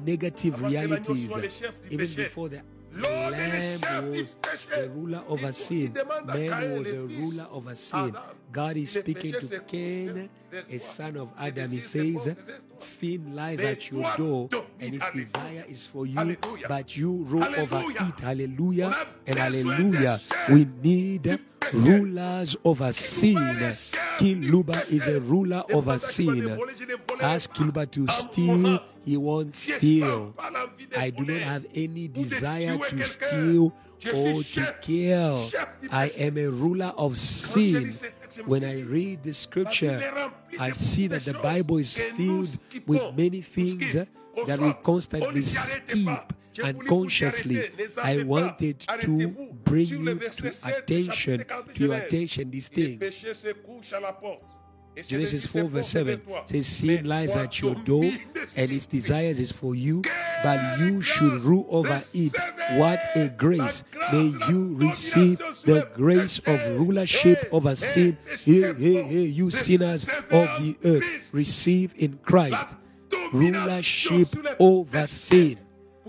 negative 0.06 0.56
Avant 0.56 0.68
que 0.70 0.74
l'agneau 0.74 1.14
realities. 1.14 1.28
soit 1.30 1.42
le 1.42 1.50
chef 1.50 1.74
du 1.82 1.94
Even 1.96 2.08
before 2.16 2.50
the 2.50 2.62
Lamb 2.94 3.80
was 4.12 4.36
a 4.76 4.88
ruler 4.90 5.22
over 5.30 5.54
sin. 5.54 5.76
il 5.86 5.94
demande 5.94 6.30
à 6.30 6.34
Caïn, 6.34 6.50
Man 6.50 6.80
was 6.80 6.92
a 6.92 7.02
ruler 7.02 7.46
over 7.54 7.76
sin. 7.76 8.12
God 8.52 8.76
is 8.76 8.88
speaking 8.88 9.32
to 9.32 9.60
Cain, 9.66 10.30
a 10.70 10.78
son 10.78 11.16
of 11.16 11.30
Adam. 11.40 11.72
He 11.72 11.80
says, 11.80 12.14
porte 12.16 12.26
vers 12.26 12.36
toi. 12.36 12.42
Sin 12.80 13.34
lies 13.34 13.62
at 13.62 13.90
your 13.92 14.04
door, 14.18 14.50
and 14.82 14.94
its 14.94 15.06
desire 15.14 15.64
is 15.70 15.88
for 15.88 16.06
you, 16.06 16.36
but 16.68 16.98
you 16.98 17.24
rule 17.30 17.44
over 17.58 17.82
it. 17.90 18.20
Hallelujah 18.22 18.92
and 19.26 19.38
hallelujah. 19.38 20.20
We 20.50 20.68
need. 20.84 21.40
Rulers 21.74 22.58
over 22.64 22.92
sin. 22.94 23.74
King 24.20 24.42
Luba 24.52 24.84
is 24.90 25.08
a 25.08 25.20
ruler 25.22 25.64
over 25.72 25.98
sin. 25.98 26.60
Ask 27.20 27.54
Kiluba 27.54 27.90
to 27.92 28.08
steal, 28.08 28.80
he 29.06 29.18
won't 29.18 29.56
steal. 29.56 30.34
I 30.98 31.10
do 31.10 31.26
not 31.26 31.42
have 31.42 31.66
any 31.74 32.08
desire 32.08 32.78
to 32.78 33.08
steal 33.08 33.74
or 34.14 34.44
to 34.44 34.76
kill. 34.82 35.50
I 35.92 36.08
am 36.18 36.38
a 36.38 36.48
ruler 36.48 36.94
of 36.98 37.18
sin. 37.18 37.92
When 38.46 38.64
I 38.64 38.82
read 38.82 39.24
the 39.24 39.34
scripture, 39.34 40.02
I 40.60 40.72
see 40.72 41.08
that 41.08 41.26
the 41.26 41.34
Bible 41.34 41.78
is 41.78 41.98
filled 41.98 42.58
with 42.88 43.16
many 43.18 43.42
things 43.42 43.94
that 43.94 44.60
we 44.60 44.74
constantly 44.84 45.42
skip 45.42 46.34
pas. 46.54 46.68
J'ai 46.68 46.74
voulu 46.74 46.88
vous 46.88 46.94
unconsciously. 46.94 47.60
I 48.04 48.24
wanted 48.24 48.80
to 48.80 49.32
bring 49.64 49.88
you 49.88 50.16
to 50.16 50.48
attention, 50.64 51.38
chapitre 51.40 51.46
40 51.48 51.68
de 51.68 51.74
to 51.74 51.84
your 51.84 51.94
attention 51.96 52.52
these 52.52 52.70
things. 52.70 52.98
péché 52.98 53.34
se 53.34 53.54
couche 53.54 53.94
à 53.94 54.00
la 54.00 54.14
porte. 54.14 54.42
Et 54.98 55.04
c'est 55.04 55.16
Genesis 55.16 55.48
4 55.48 55.70
verse 55.70 55.88
7 55.88 56.04
porte 56.04 56.08
vers 56.08 56.22
toi. 56.22 56.46
says, 56.48 56.68
Sin 56.68 57.08
lies 57.08 57.38
at 57.38 57.60
your 57.62 57.76
door, 57.76 58.04
and 58.58 58.72
its 58.72 58.88
desires 58.88 59.40
is 59.40 59.52
for 59.54 59.74
you, 59.74 60.02
but 60.44 60.60
you 60.80 61.00
should 61.00 61.42
rule 61.44 61.66
over 61.70 61.98
it. 62.14 62.34
What 62.78 63.00
a 63.16 63.30
grace! 63.30 63.84
May 64.12 64.34
you 64.50 64.76
receive 64.78 65.38
the 65.66 65.88
grace 65.96 66.40
of 66.46 66.60
rulership 66.78 67.48
over 67.54 67.74
sin. 67.76 68.18
Hey, 68.44 68.74
hey, 68.74 69.04
hey, 69.04 69.24
you 69.24 69.50
sinners 69.50 70.10
of 70.30 70.50
the 70.60 70.76
earth, 70.84 71.30
receive 71.32 71.94
in 71.98 72.20
Christ 72.22 72.76
rulership 73.32 74.28
over 74.60 75.08
sin, 75.08 75.58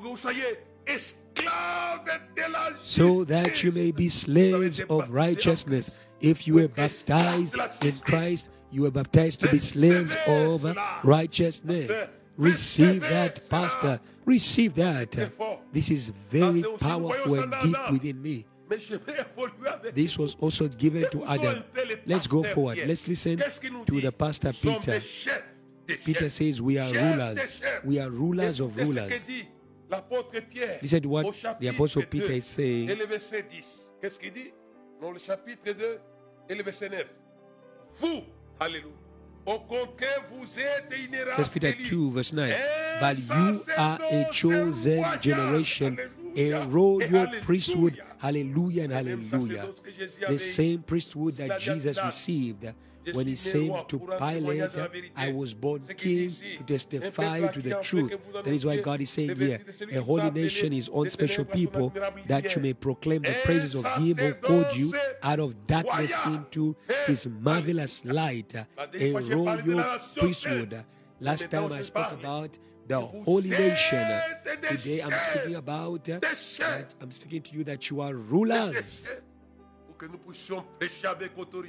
Pour 0.03 0.11
que 0.11 0.17
vous 0.17 0.17
soyez 0.17 0.59
esclaves 0.85 2.21
de 2.35 2.53
la 2.53 2.71
so 2.83 3.25
that 3.25 3.63
you 3.63 3.71
may 3.71 3.93
be 3.93 4.09
slaves 4.09 4.83
of 4.89 5.09
righteousness. 5.11 6.01
If 6.21 6.47
you 6.47 6.55
were 6.55 6.69
baptized 6.69 7.57
in 7.83 7.93
Christ, 8.01 8.51
you 8.73 8.83
were 8.83 8.91
baptized 8.91 9.41
to 9.41 9.49
be 9.49 9.59
slaves 9.59 10.15
of 10.27 10.65
righteousness. 11.05 12.09
Receive 12.37 13.03
that, 13.03 13.49
Pastor. 13.49 14.01
Receive 14.25 14.75
that. 14.75 15.13
This 15.73 15.91
is 15.91 16.09
very 16.09 16.65
powerful 16.81 17.41
and 17.41 17.55
deep 17.63 17.91
within 17.93 18.21
me. 18.21 18.45
Mais 18.69 18.79
j'aimerais 18.79 19.21
évoluer 19.21 19.69
avec 19.69 19.95
This 19.95 20.19
was 20.19 20.35
also 20.41 20.67
given 20.67 21.05
to 21.11 21.25
Adam. 21.27 21.63
Let's 22.07 22.27
go 22.27 22.43
forward. 22.43 22.79
Let's 22.87 23.07
listen 23.07 23.37
Qu'est-ce 23.37 23.61
qu'il 23.61 23.73
nous 23.73 23.85
to 23.85 24.01
the 24.01 24.11
pastor 24.11 24.51
Peter. 24.53 24.93
des 24.93 25.01
chefs, 25.01 25.45
des 25.87 25.97
Peter 25.97 26.29
says 26.29 26.61
we 26.61 26.79
are 26.79 26.91
rulers. 26.91 27.61
We 27.85 28.01
are 28.01 28.11
rulers 28.11 28.61
of 28.61 28.71
Écoutez 28.71 28.87
ce 28.87 28.95
que 28.95 29.01
rulers. 29.01 29.47
Dit 29.93 29.97
l'apôtre 29.97 30.41
Pierre 30.49 30.79
Listen 30.83 31.01
to 31.01 31.09
what 31.09 31.25
the 31.61 31.69
Apostle 31.69 32.03
2 32.03 32.07
Peter 32.09 32.37
is 32.37 32.43
saying. 32.43 32.89
et 32.91 32.95
le 32.95 33.07
verset 33.07 33.43
10. 33.43 33.91
Qu'est-ce 34.01 34.19
qu'il 34.19 34.33
dit 34.33 34.53
Dans 35.01 35.11
le 35.11 35.19
chapitre 35.19 35.73
2 35.73 35.99
et 36.49 36.55
le 36.55 36.63
verset 36.63 36.89
9. 36.89 37.05
Vous, 37.95 38.23
alléluia, 38.59 38.93
Au 39.45 39.59
contraire, 39.59 40.25
vous 40.31 40.59
êtes 40.59 40.95
une 41.05 41.17
race 41.37 41.49
Peter 41.49 41.73
2, 41.73 42.11
verse 42.11 42.33
9. 42.33 42.55
But 43.01 43.19
you 43.29 43.61
are 43.77 43.99
a 44.11 44.33
chosen 44.33 45.05
generation, 45.21 45.97
a 46.37 46.65
royal 46.71 47.29
priesthood. 47.43 48.01
Hallelujah 48.21 48.85
and 48.85 48.93
hallelujah. 48.93 49.63
sacerdoce 49.63 49.81
que 49.81 49.91
Jésus 49.91 50.21
The 50.29 50.39
same 50.39 50.83
priesthood 50.83 51.35
that 51.37 51.59
Jesus 51.59 51.99
received 52.05 52.73
when 53.15 53.27
he 53.27 53.37
said 53.37 53.71
to 53.89 53.99
pour 53.99 54.13
un 54.13 54.19
témoignage 54.19 54.73
Pilate, 54.73 54.75
de 54.75 54.81
la 54.81 54.89
vérité. 54.89 55.13
I 55.17 55.33
was 55.33 55.55
born 55.55 55.81
Ce 55.89 55.93
qu'il 55.95 56.29
dit 56.29 56.41
king 56.41 56.59
to 56.59 56.65
testify 56.65 57.49
to 57.53 57.61
the 57.61 57.81
truth. 57.83 58.13
That 58.45 58.53
is 58.53 58.65
why 58.65 58.81
God 58.81 59.01
is 59.01 59.11
saying 59.11 59.37
here, 59.37 59.59
vestiges 59.59 59.67
de 59.67 59.73
celui 59.73 59.97
a 59.97 60.01
qui 60.01 60.05
vous 60.07 60.19
a 60.19 60.21
holy 60.21 60.31
nation, 60.31 60.73
his 60.73 60.89
own 60.93 61.09
special 61.11 61.45
ténèbres 61.45 61.53
à 61.53 61.83
son 61.83 61.91
people, 61.91 62.25
that 62.29 62.55
you 62.55 62.63
may 62.63 62.75
proclaim 62.75 63.23
the 63.23 63.35
praises 63.45 63.75
of 63.75 63.85
him 63.97 64.17
who 64.17 64.35
called 64.35 64.77
you 64.77 64.93
out 65.23 65.41
of 65.41 65.55
darkness 65.67 66.15
into 66.27 66.75
his 67.07 67.29
marvelous 67.41 68.05
light, 68.05 68.55
a 68.77 68.87
dernière 68.87 69.13
fois, 69.13 69.21
j'ai 69.23 69.45
parlé 69.45 69.63
de 69.63 69.71
la 69.73 69.83
royal 69.83 69.99
priesthood. 70.17 70.85
Last 71.21 71.51
time 71.51 71.73
I 71.73 71.83
spoke 71.83 72.13
about 72.13 72.59
the 72.89 73.01
holy 73.01 73.51
nation. 73.51 74.05
Today 74.69 75.01
I'm 75.01 75.13
speaking 75.13 75.55
about 75.57 76.05
that 76.05 76.95
I'm 77.01 77.11
speaking 77.13 77.43
to 77.43 77.55
you 77.55 77.65
that 77.65 77.91
you 77.91 78.01
are 78.01 78.15
rulers. 78.15 79.27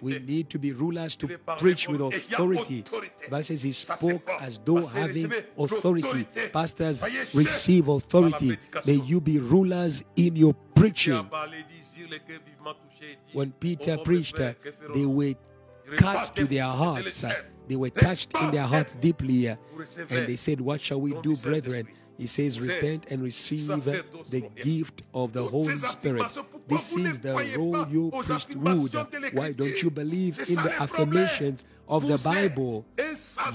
We 0.01 0.19
need 0.19 0.49
to 0.49 0.59
be 0.59 0.71
rulers 0.71 1.15
to 1.17 1.27
Il 1.27 1.33
est 1.33 1.37
parlé 1.37 1.59
preach 1.59 1.87
with 1.87 2.01
authority. 2.01 2.83
Bible 3.29 3.43
says 3.43 3.63
he 3.63 3.71
spoke 3.71 4.29
as 4.39 4.59
though 4.63 4.85
having 4.85 5.31
authority. 5.57 6.25
Pastors 6.51 7.03
receive 7.33 7.87
authority. 7.89 8.57
May 8.85 8.95
you 8.95 9.21
be 9.21 9.39
rulers 9.39 10.03
in 10.15 10.35
your 10.35 10.53
preaching. 10.75 11.23
parlé 11.29 11.63
d'Isir, 11.63 12.09
les 12.09 12.19
cœurs 12.19 12.41
vivement 12.45 12.73
touchés, 12.73 13.11
et 13.11 13.17
dit, 13.27 13.37
When 13.37 13.51
Peter 13.51 13.97
preached, 14.03 14.37
frère, 14.37 14.59
que 14.59 14.71
ferons-nous? 14.71 14.93
they 14.93 15.05
were 15.05 15.35
touched 15.97 16.35
to 16.35 16.45
their 16.45 16.65
hearts. 16.65 17.23
They 17.67 17.75
were 17.75 17.91
touched 17.91 18.33
in 18.41 18.51
their 18.51 18.67
hearts 18.67 18.95
deeply. 18.95 19.47
And 19.47 19.57
they 20.27 20.35
said, 20.35 20.59
What 20.59 20.81
shall 20.81 20.99
we 20.99 21.13
do, 21.21 21.35
brethren? 21.37 21.87
He 22.17 22.27
says, 22.27 22.59
Repent 22.59 23.07
and 23.09 23.23
receive 23.23 23.67
the 23.67 24.49
gift 24.55 25.01
of 25.13 25.33
the 25.33 25.43
Holy 25.43 25.75
Spirit. 25.77 26.23
This 26.67 26.95
is 26.95 27.19
the 27.19 27.33
royal 27.57 28.11
priesthood. 28.11 29.33
Why 29.33 29.51
don't 29.51 29.81
you 29.81 29.89
believe 29.89 30.39
in 30.39 30.55
the 30.55 30.73
affirmations 30.79 31.63
of 31.87 32.07
the 32.07 32.17
Bible? 32.23 32.85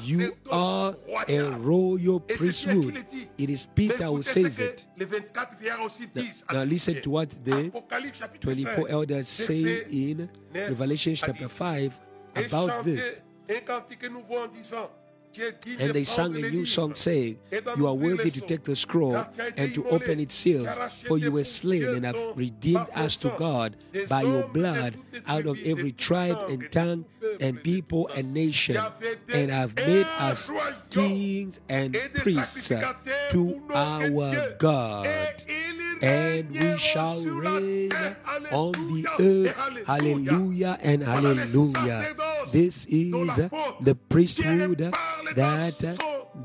You 0.03 0.37
are 0.51 0.95
a 1.29 1.41
royal 1.53 2.21
priesthood. 2.21 3.05
It 3.39 3.51
is 3.51 3.67
Peter 3.67 4.05
who 4.07 4.23
says 4.23 4.59
it. 4.59 4.87
Now 6.53 6.65
listen 6.65 7.01
to 7.03 7.11
what 7.11 7.31
the 7.45 7.71
24 8.41 8.89
elders 8.89 9.29
say 9.29 9.85
in 9.91 10.29
Revelation 10.53 11.15
chapter 11.15 11.49
5 11.49 12.01
about 12.35 12.85
this. 12.85 13.21
And 15.79 15.93
they 15.93 16.05
sang 16.05 16.35
a 16.37 16.51
new 16.51 16.67
song 16.67 16.95
saying, 16.95 17.39
You 17.77 17.87
are 17.87 17.95
worthy 17.95 18.31
to 18.31 18.41
take 18.41 18.65
the 18.65 18.77
scroll 18.77 19.17
and 19.57 19.75
to 19.75 19.89
open 19.89 20.21
its 20.21 20.35
seals, 20.35 20.69
for 21.05 21.19
you 21.19 21.33
were 21.33 21.45
slain 21.45 21.85
and 21.85 22.05
have 22.05 22.37
redeemed 22.37 22.89
us 22.95 23.17
to 23.17 23.31
God 23.37 23.77
by 24.09 24.23
your 24.23 24.45
blood 24.49 24.97
out 25.27 25.47
of 25.47 25.59
every 25.65 25.93
tribe 25.93 26.39
and 26.49 26.71
tongue 26.73 27.05
and 27.41 27.63
people 27.63 28.09
and 28.15 28.33
nation, 28.33 28.79
and 29.33 29.51
have 29.51 29.75
made 29.77 30.07
us 30.19 30.51
kings 30.91 31.61
and 31.69 31.95
priests 32.15 32.69
to 33.31 33.63
our 33.73 34.55
God. 34.59 35.07
And 36.03 36.51
we 36.51 36.77
shall 36.77 37.25
reign 37.25 37.93
on 38.53 38.73
the 38.73 39.07
earth. 39.19 39.87
Hallelujah. 39.87 40.79
And 40.81 41.03
hallelujah. 41.03 42.15
This 42.53 42.87
is 42.87 43.39
uh, 43.39 43.49
the 43.81 43.95
priesthood 43.95 44.79
that 45.35 45.85
uh, 45.85 45.95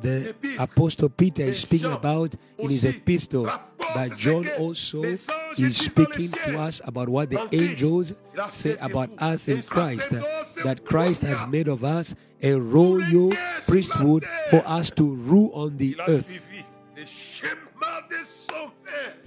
the 0.02 0.36
Apostle 0.60 1.10
Peter 1.10 1.44
is 1.44 1.62
speaking 1.62 1.92
about 1.92 2.36
in 2.58 2.70
his 2.70 2.86
epistle. 2.86 3.50
But 3.94 4.18
John 4.18 4.48
also 4.58 5.04
is 5.04 5.28
speaking 5.78 6.30
to 6.32 6.60
us 6.60 6.82
about 6.84 7.10
what 7.10 7.30
the 7.30 7.48
angels 7.52 8.14
say 8.50 8.76
about 8.82 9.10
us 9.20 9.48
in 9.48 9.62
Christ. 9.62 10.12
Uh, 10.12 10.24
that 10.64 10.84
Christ 10.86 11.22
has 11.22 11.46
made 11.48 11.68
of 11.68 11.84
us 11.84 12.16
a 12.42 12.54
royal 12.56 13.32
priesthood 13.68 14.26
for 14.50 14.64
us 14.66 14.90
to 14.92 15.16
rule 15.16 15.52
on 15.54 15.78
the 15.78 15.96
earth. 16.08 16.30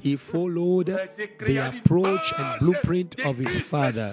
He 0.07 0.15
followed 0.15 0.87
the 0.87 1.57
approach 1.57 2.33
and 2.39 2.61
blueprint 2.61 3.19
of 3.27 3.37
his 3.39 3.59
father. 3.59 4.13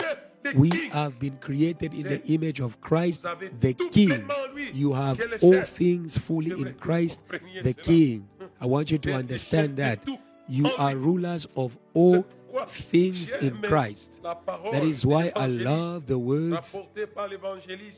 We 0.55 0.89
have 0.89 1.19
been 1.19 1.37
created 1.37 1.93
in 1.93 2.01
the 2.01 2.19
image 2.25 2.59
of 2.61 2.81
Christ, 2.81 3.21
the 3.59 3.75
King. 3.75 4.27
You 4.73 4.93
have 4.93 5.21
all 5.43 5.61
things 5.61 6.17
fully 6.17 6.49
in 6.49 6.73
Christ, 6.79 7.21
the 7.61 7.75
King. 7.75 8.27
I 8.59 8.65
want 8.65 8.89
you 8.89 8.97
to 8.97 9.13
understand 9.13 9.77
that 9.77 10.03
you 10.49 10.65
are 10.79 10.95
rulers 10.95 11.45
of 11.55 11.77
all 11.93 12.25
things 12.65 13.31
in 13.33 13.61
Christ. 13.61 14.23
That 14.23 14.81
is 14.81 15.05
why 15.05 15.31
I 15.35 15.45
love 15.45 16.07
the 16.07 16.17
words 16.17 16.75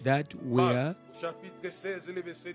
that 0.04 0.36
were 0.44 0.96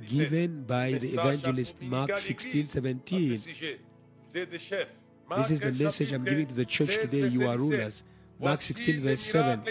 given 0.07 0.64
by 0.64 0.92
the 0.92 1.09
evangelist 1.09 1.81
Mark 1.81 2.18
16 2.18 2.68
17. 2.68 3.38
This 5.37 5.51
is 5.51 5.61
the 5.61 5.73
message 5.85 6.12
I'm 6.12 6.25
giving 6.25 6.47
to 6.47 6.55
the 6.55 6.64
church 6.64 6.97
today. 6.99 7.29
You 7.29 7.49
are 7.49 7.57
rulers. 7.57 8.03
Mark 8.40 8.62
16, 8.62 9.01
verse 9.03 9.21
7. 9.21 9.62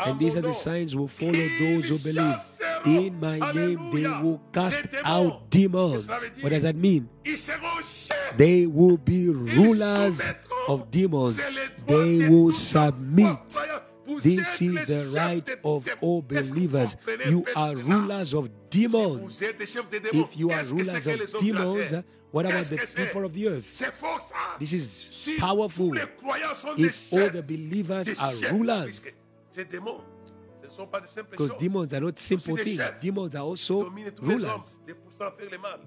And 0.00 0.18
these 0.18 0.36
are 0.36 0.42
the 0.42 0.52
signs 0.52 0.94
will 0.94 1.08
follow 1.08 1.32
those 1.32 1.88
who 1.88 1.98
believe. 1.98 2.36
In 2.84 3.18
my 3.18 3.38
name, 3.52 3.90
they 3.92 4.06
will 4.06 4.40
cast 4.52 4.86
out 5.02 5.48
demons. 5.50 6.08
What 6.08 6.50
does 6.50 6.62
that 6.62 6.76
mean? 6.76 7.08
They 8.36 8.66
will 8.66 8.98
be 8.98 9.30
rulers 9.30 10.34
of 10.68 10.90
demons. 10.90 11.40
They 11.86 12.28
will 12.28 12.52
submit. 12.52 13.38
This 14.06 14.62
is 14.62 14.86
the 14.86 15.08
right 15.12 15.48
of 15.64 15.88
all 16.00 16.22
believers. 16.22 16.96
You 17.28 17.44
are 17.54 17.74
rulers 17.74 18.34
of 18.34 18.48
demons. 18.70 19.42
If 19.42 20.36
you 20.36 20.50
are 20.50 20.64
rulers 20.64 21.06
of 21.06 21.40
demons, 21.40 21.94
what 22.30 22.46
about 22.46 22.64
the 22.64 22.94
people 22.96 23.24
of 23.24 23.32
the 23.32 23.48
earth? 23.48 23.92
This 24.58 24.72
is 24.72 25.38
powerful. 25.38 25.96
If 25.96 27.12
all 27.12 27.30
the 27.30 27.42
believers 27.42 28.18
are 28.18 28.34
rulers, 28.52 29.16
because 31.30 31.52
demons 31.58 31.94
are 31.94 32.00
not 32.00 32.18
simple 32.18 32.56
things, 32.56 32.82
demons 33.00 33.34
are 33.34 33.44
also 33.44 33.90
rulers. 34.20 34.78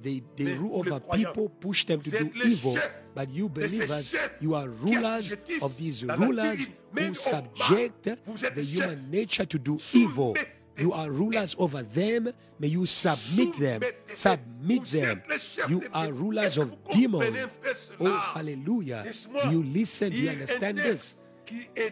They, 0.01 0.23
they 0.35 0.53
rule 0.57 0.79
over 0.79 0.99
people, 0.99 1.49
push 1.49 1.85
them 1.85 2.01
to 2.01 2.09
do 2.09 2.31
evil. 2.43 2.77
But 3.13 3.29
you 3.29 3.49
believers, 3.49 4.15
you 4.39 4.55
are 4.55 4.67
rulers 4.69 5.33
of 5.61 5.77
these 5.77 6.03
rulers 6.05 6.67
who 6.93 7.13
subject 7.13 8.03
the 8.03 8.63
human 8.63 9.11
nature 9.11 9.45
to 9.45 9.59
do 9.59 9.77
evil. 9.93 10.35
You 10.77 10.93
are 10.93 11.11
rulers 11.11 11.55
over 11.59 11.83
them. 11.83 12.31
May 12.57 12.67
you 12.67 12.85
submit 12.85 13.57
them. 13.59 13.81
Submit 14.05 14.85
them. 14.85 15.21
You 15.67 15.83
are 15.93 16.11
rulers 16.11 16.57
of 16.57 16.73
demons. 16.89 17.59
Oh, 17.99 18.17
hallelujah. 18.33 19.03
Do 19.43 19.51
You 19.51 19.63
listen. 19.63 20.11
Do 20.11 20.17
You 20.17 20.29
understand 20.29 20.77
this? 20.77 21.15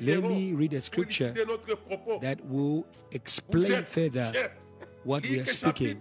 Let 0.01 0.23
me 0.23 0.53
read 0.53 0.73
a 0.73 0.81
scripture 0.81 1.33
that 2.21 2.39
will 2.45 2.85
explain 3.11 3.83
further 3.83 4.31
what 5.07 5.21
we 5.23 5.39
are 5.39 5.45
speaking. 5.45 5.97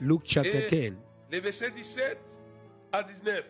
Luke 0.00 0.22
chapter 0.24 0.60
10. 0.68 0.94
Les 1.30 1.40
versets 1.40 1.70
17 1.70 2.18
à 2.92 3.02
19. 3.02 3.42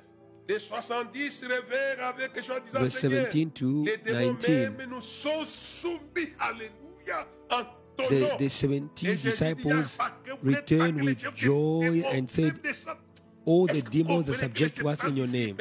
Les 0.48 0.58
70 0.58 1.42
rêvèrent 1.44 2.06
avec 2.06 2.42
joie 2.44 2.60
disant 2.60 2.78
Verse 2.80 3.04
17 3.04 3.54
to 3.54 3.84
les 3.84 3.96
démons 3.98 4.34
19. 4.34 4.76
même 4.78 4.90
nous 4.90 5.00
sont 5.00 5.44
soumis. 5.44 6.30
Alléluia. 6.38 7.28
En 7.50 7.62
ton 7.96 8.08
The, 8.08 8.12
nom. 8.12 8.36
the 8.38 8.48
70 8.48 9.06
Et 9.06 9.08
Jésus 9.16 9.22
dit, 9.22 9.30
disciples 9.30 9.84
Ah, 9.98 10.16
que 10.24 10.30
vous 10.42 10.50
n'êtes 10.50 10.68
pas 10.68 10.74
returned 10.84 11.02
with 11.04 11.24
joy 11.36 12.04
and 12.06 12.26
said, 12.28 12.44
même 12.54 12.58
des 12.62 12.74
Satan- 12.74 12.98
All 13.46 13.66
the 13.68 13.82
demons 13.90 14.28
are 14.28 14.34
subject 14.34 14.76
to 14.80 14.88
us 14.88 15.02
in 15.04 15.16
your 15.16 15.26
name. 15.28 15.56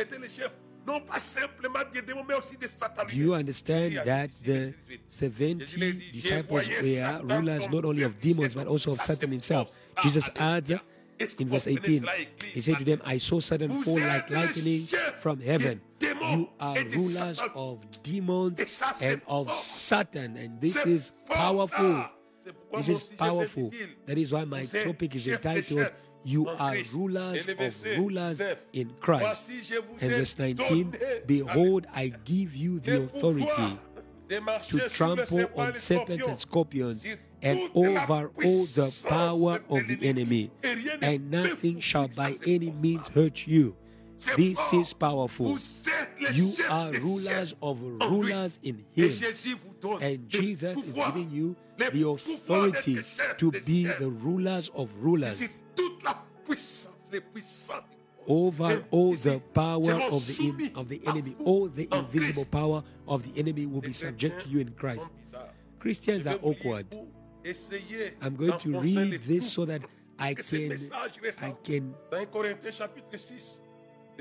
Étaient 0.85 0.93
les 0.93 0.93
chefs, 0.93 0.93
non 0.93 1.01
pas 1.01 1.19
simplement 1.19 1.79
des 1.91 2.01
démons, 2.01 2.23
mais 2.27 2.35
aussi 2.35 2.57
des 2.57 2.67
sataniques. 2.67 3.15
Do 3.15 3.21
you 3.21 3.33
understand 3.33 3.93
that 4.05 4.29
the 4.43 4.73
70 5.07 6.11
disciples 6.11 6.51
were 6.51 7.21
rulers 7.23 7.69
not 7.69 7.85
only 7.85 8.03
of 8.03 8.19
demons 8.21 8.55
but 8.55 8.67
also 8.67 8.91
of 8.91 9.01
Satan 9.01 9.31
himself? 9.31 9.71
Ah, 9.97 10.01
Jesus 10.03 10.29
adds. 10.37 10.73
Est-ce 11.17 11.35
que 11.35 11.43
in 11.43 11.47
verse 11.49 11.67
18. 11.67 12.03
He 12.53 12.61
said 12.61 12.77
to 12.77 12.83
them, 12.83 13.01
I 13.05 13.19
saw 13.19 13.39
Satan 13.39 13.69
fall 13.69 13.99
like 13.99 14.29
lightning 14.29 14.85
from 15.19 15.39
heaven. 15.39 15.79
You 16.01 16.49
are 16.59 16.75
rulers 16.75 17.41
of 17.55 17.79
demons 18.03 18.55
Et 18.59 18.67
ça, 18.67 18.93
c'est 18.97 19.13
and 19.13 19.21
of. 19.27 19.53
Satan, 19.53 20.35
and 20.37 20.59
this 20.59 20.75
is 20.85 21.11
powerful. 21.25 22.03
pourquoi 22.43 22.77
This 22.77 22.89
is 22.89 23.03
powerful. 23.17 23.71
That 24.07 24.17
is 24.17 24.33
why 24.33 24.45
my 24.45 24.65
topic 24.65 25.15
is 25.15 25.27
entitled, 25.27 25.91
You 26.25 26.49
are 26.49 26.75
rulers 26.91 27.45
of 27.45 27.83
rulers 27.97 28.41
in 28.73 28.89
Christ. 28.99 29.47
Voici, 29.47 29.63
je 29.63 29.75
vous 29.75 29.95
And 30.01 30.11
verse 30.11 30.39
19, 30.39 30.97
Behold, 31.27 31.85
I 31.93 32.11
give 32.25 32.55
you 32.55 32.79
the 32.79 33.03
authority 33.03 33.77
to 34.29 34.89
trample 34.89 35.45
on 35.55 35.75
serpents 35.75 36.25
and 36.25 36.39
scorpions, 36.39 37.05
and 37.43 37.69
over 37.75 38.31
all 38.43 38.65
the 38.65 39.05
power 39.07 39.59
of 39.69 39.87
the 39.87 39.99
enemy, 40.01 40.49
Et 40.63 40.75
rien 40.75 40.97
ne 40.99 41.15
and 41.15 41.31
nothing 41.31 41.79
shall 41.79 42.07
by 42.07 42.35
any 42.47 42.71
means 42.71 43.07
hurt 43.09 43.45
you. 43.45 43.75
This 44.35 44.73
is 44.73 44.93
powerful. 44.93 45.47
Vous 45.47 45.89
êtes 45.89 46.09
les 46.19 46.37
You 46.37 46.53
are 46.69 46.91
rulers 46.91 47.55
of 47.61 47.81
rulers 48.09 48.59
in 48.63 48.77
Him. 48.95 49.09
Jésus 49.09 49.55
vous 49.55 49.73
donne 49.81 50.01
And 50.01 50.19
Jesus 50.27 50.77
is 50.77 50.93
giving 50.93 51.29
you 51.31 51.55
the 51.77 52.07
authority 52.07 52.99
to 53.37 53.51
be 53.51 53.85
the 53.99 54.09
rulers 54.09 54.69
of 54.75 54.93
rulers 55.01 55.35
c'est 55.35 55.63
toute 55.75 56.03
la 56.03 56.23
puissance, 56.45 56.93
les 57.11 57.21
puissances 57.21 57.83
du 57.89 58.33
monde. 58.33 58.53
over 58.53 58.83
all 58.91 59.13
the 59.13 59.39
power 59.53 60.01
of 60.11 60.25
the 60.27 60.47
in, 60.47 60.71
of 60.75 60.87
the 60.89 61.01
enemy. 61.05 61.35
All 61.45 61.67
the 61.67 61.87
invisible 61.91 62.45
power 62.45 62.83
of 63.07 63.23
the 63.23 63.39
enemy 63.39 63.65
will 63.65 63.81
be 63.81 63.93
subject 63.93 64.41
to 64.41 64.49
you 64.49 64.59
in 64.59 64.69
Christ. 64.71 65.11
Christians 65.79 66.25
are 66.25 66.37
vais 66.37 66.39
vous 66.41 66.47
lire 66.47 66.55
awkward. 66.57 66.85
I'm 68.21 68.35
going 68.35 68.57
to 68.59 68.79
read 68.79 69.21
this 69.23 69.51
so 69.51 69.65
that 69.65 69.81
I 70.17 70.33
can 70.33 70.71
I 71.41 71.51
can 71.63 71.93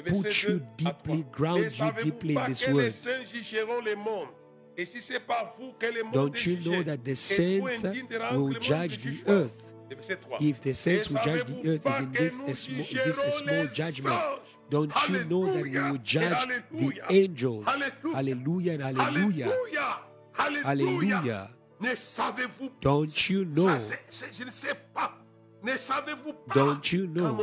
Put 0.02 0.42
you 0.42 0.60
deeply, 0.76 1.24
ground 1.30 1.70
you 1.78 1.92
deeply 2.02 2.36
in 2.36 2.46
this 2.48 2.64
que 2.64 2.70
les 2.70 2.74
word. 2.74 2.90
saints 2.90 3.24
jugeront 3.32 3.80
le 3.80 3.94
monde 3.96 4.28
Et 4.76 4.84
si 4.86 5.00
c'est 5.00 5.20
par 5.20 5.54
vous 5.58 5.72
que 5.78 5.86
le 5.86 6.02
monde 6.02 6.12
Don't 6.14 6.46
you 6.46 6.56
know 6.64 6.82
that 6.82 6.98
the 7.04 7.14
saints 7.14 7.84
indigne 7.84 8.08
de 8.08 8.18
rendre 8.18 8.38
will 8.48 8.60
judge 8.60 8.98
the 9.02 9.28
earth? 9.30 9.60
Le 9.90 9.96
verset 9.96 10.16
3. 10.16 10.38
If 10.40 10.60
the 10.62 10.74
saints 10.74 11.06
who 11.08 11.14
judge 11.22 11.44
the 11.46 11.68
earth 11.68 11.86
is 11.86 11.98
in 12.00 12.12
this, 12.12 12.42
a 12.42 12.54
small, 12.54 13.04
this 13.04 13.18
a 13.22 13.30
small 13.30 13.66
judgment, 13.72 14.16
don't 14.70 14.92
you 15.08 15.24
know 15.24 15.46
that 15.52 15.62
we 15.62 15.78
will 15.78 15.98
judge 16.02 16.48
the 16.72 17.00
angels? 17.10 17.66
Hallelujah 17.66 18.72
and 18.72 18.98
hallelujah. 18.98 19.52
Hallelujah. 20.32 21.50
Ne 21.80 21.94
savez-vous 21.94 22.68
pas 22.70 22.80
Don't 22.80 23.28
you 23.28 23.44
know? 23.44 23.66
Ça, 23.68 23.78
c'est- 23.78 24.00
c'est- 24.08 24.38
je 24.38 24.44
ne 24.44 24.50
sais 24.50 24.74
pas. 24.94 25.12
Ne 25.62 25.76
savez-vous 25.76 26.32
pas 26.32 26.54
Don't 26.54 26.92
you 26.92 27.06
know? 27.06 27.36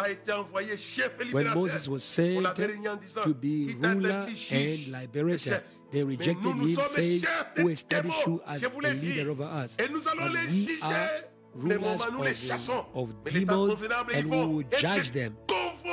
Quand 0.00 0.06
Moïse 0.06 0.06
a 0.06 0.10
été 0.10 0.32
envoyé 0.32 0.76
chef 0.76 1.12
et 1.20 1.32
When 1.32 1.48
Moses 1.54 1.88
was 1.88 2.00
sent 2.00 2.40
l'avait 2.40 2.66
régné 2.66 2.88
en 2.88 2.96
disant, 2.96 3.22
to 3.22 3.34
be 3.34 3.76
ruler 3.80 4.24
and 4.52 5.00
liberator, 5.00 5.62
they 5.90 6.02
rejected 6.02 6.44
him, 6.44 6.74
saying, 6.74 7.22
Who 7.56 7.68
established 7.68 8.26
you 8.26 8.40
as 8.46 8.62
a 8.62 8.68
leader 8.68 9.30
over 9.30 9.44
us? 9.44 9.76
Et 9.78 9.88
nous 9.88 10.06
allons 10.08 10.26
And 10.26 10.48
we 10.50 10.78
are 10.82 11.08
rulers 11.54 11.78
moments, 11.78 12.12
nous 12.12 12.22
les 12.22 12.50
of, 12.50 12.86
of 12.94 13.24
demons, 13.24 13.82
and 14.14 14.30
we 14.30 14.36
will 14.36 14.64
judge 14.78 15.10
them. 15.10 15.36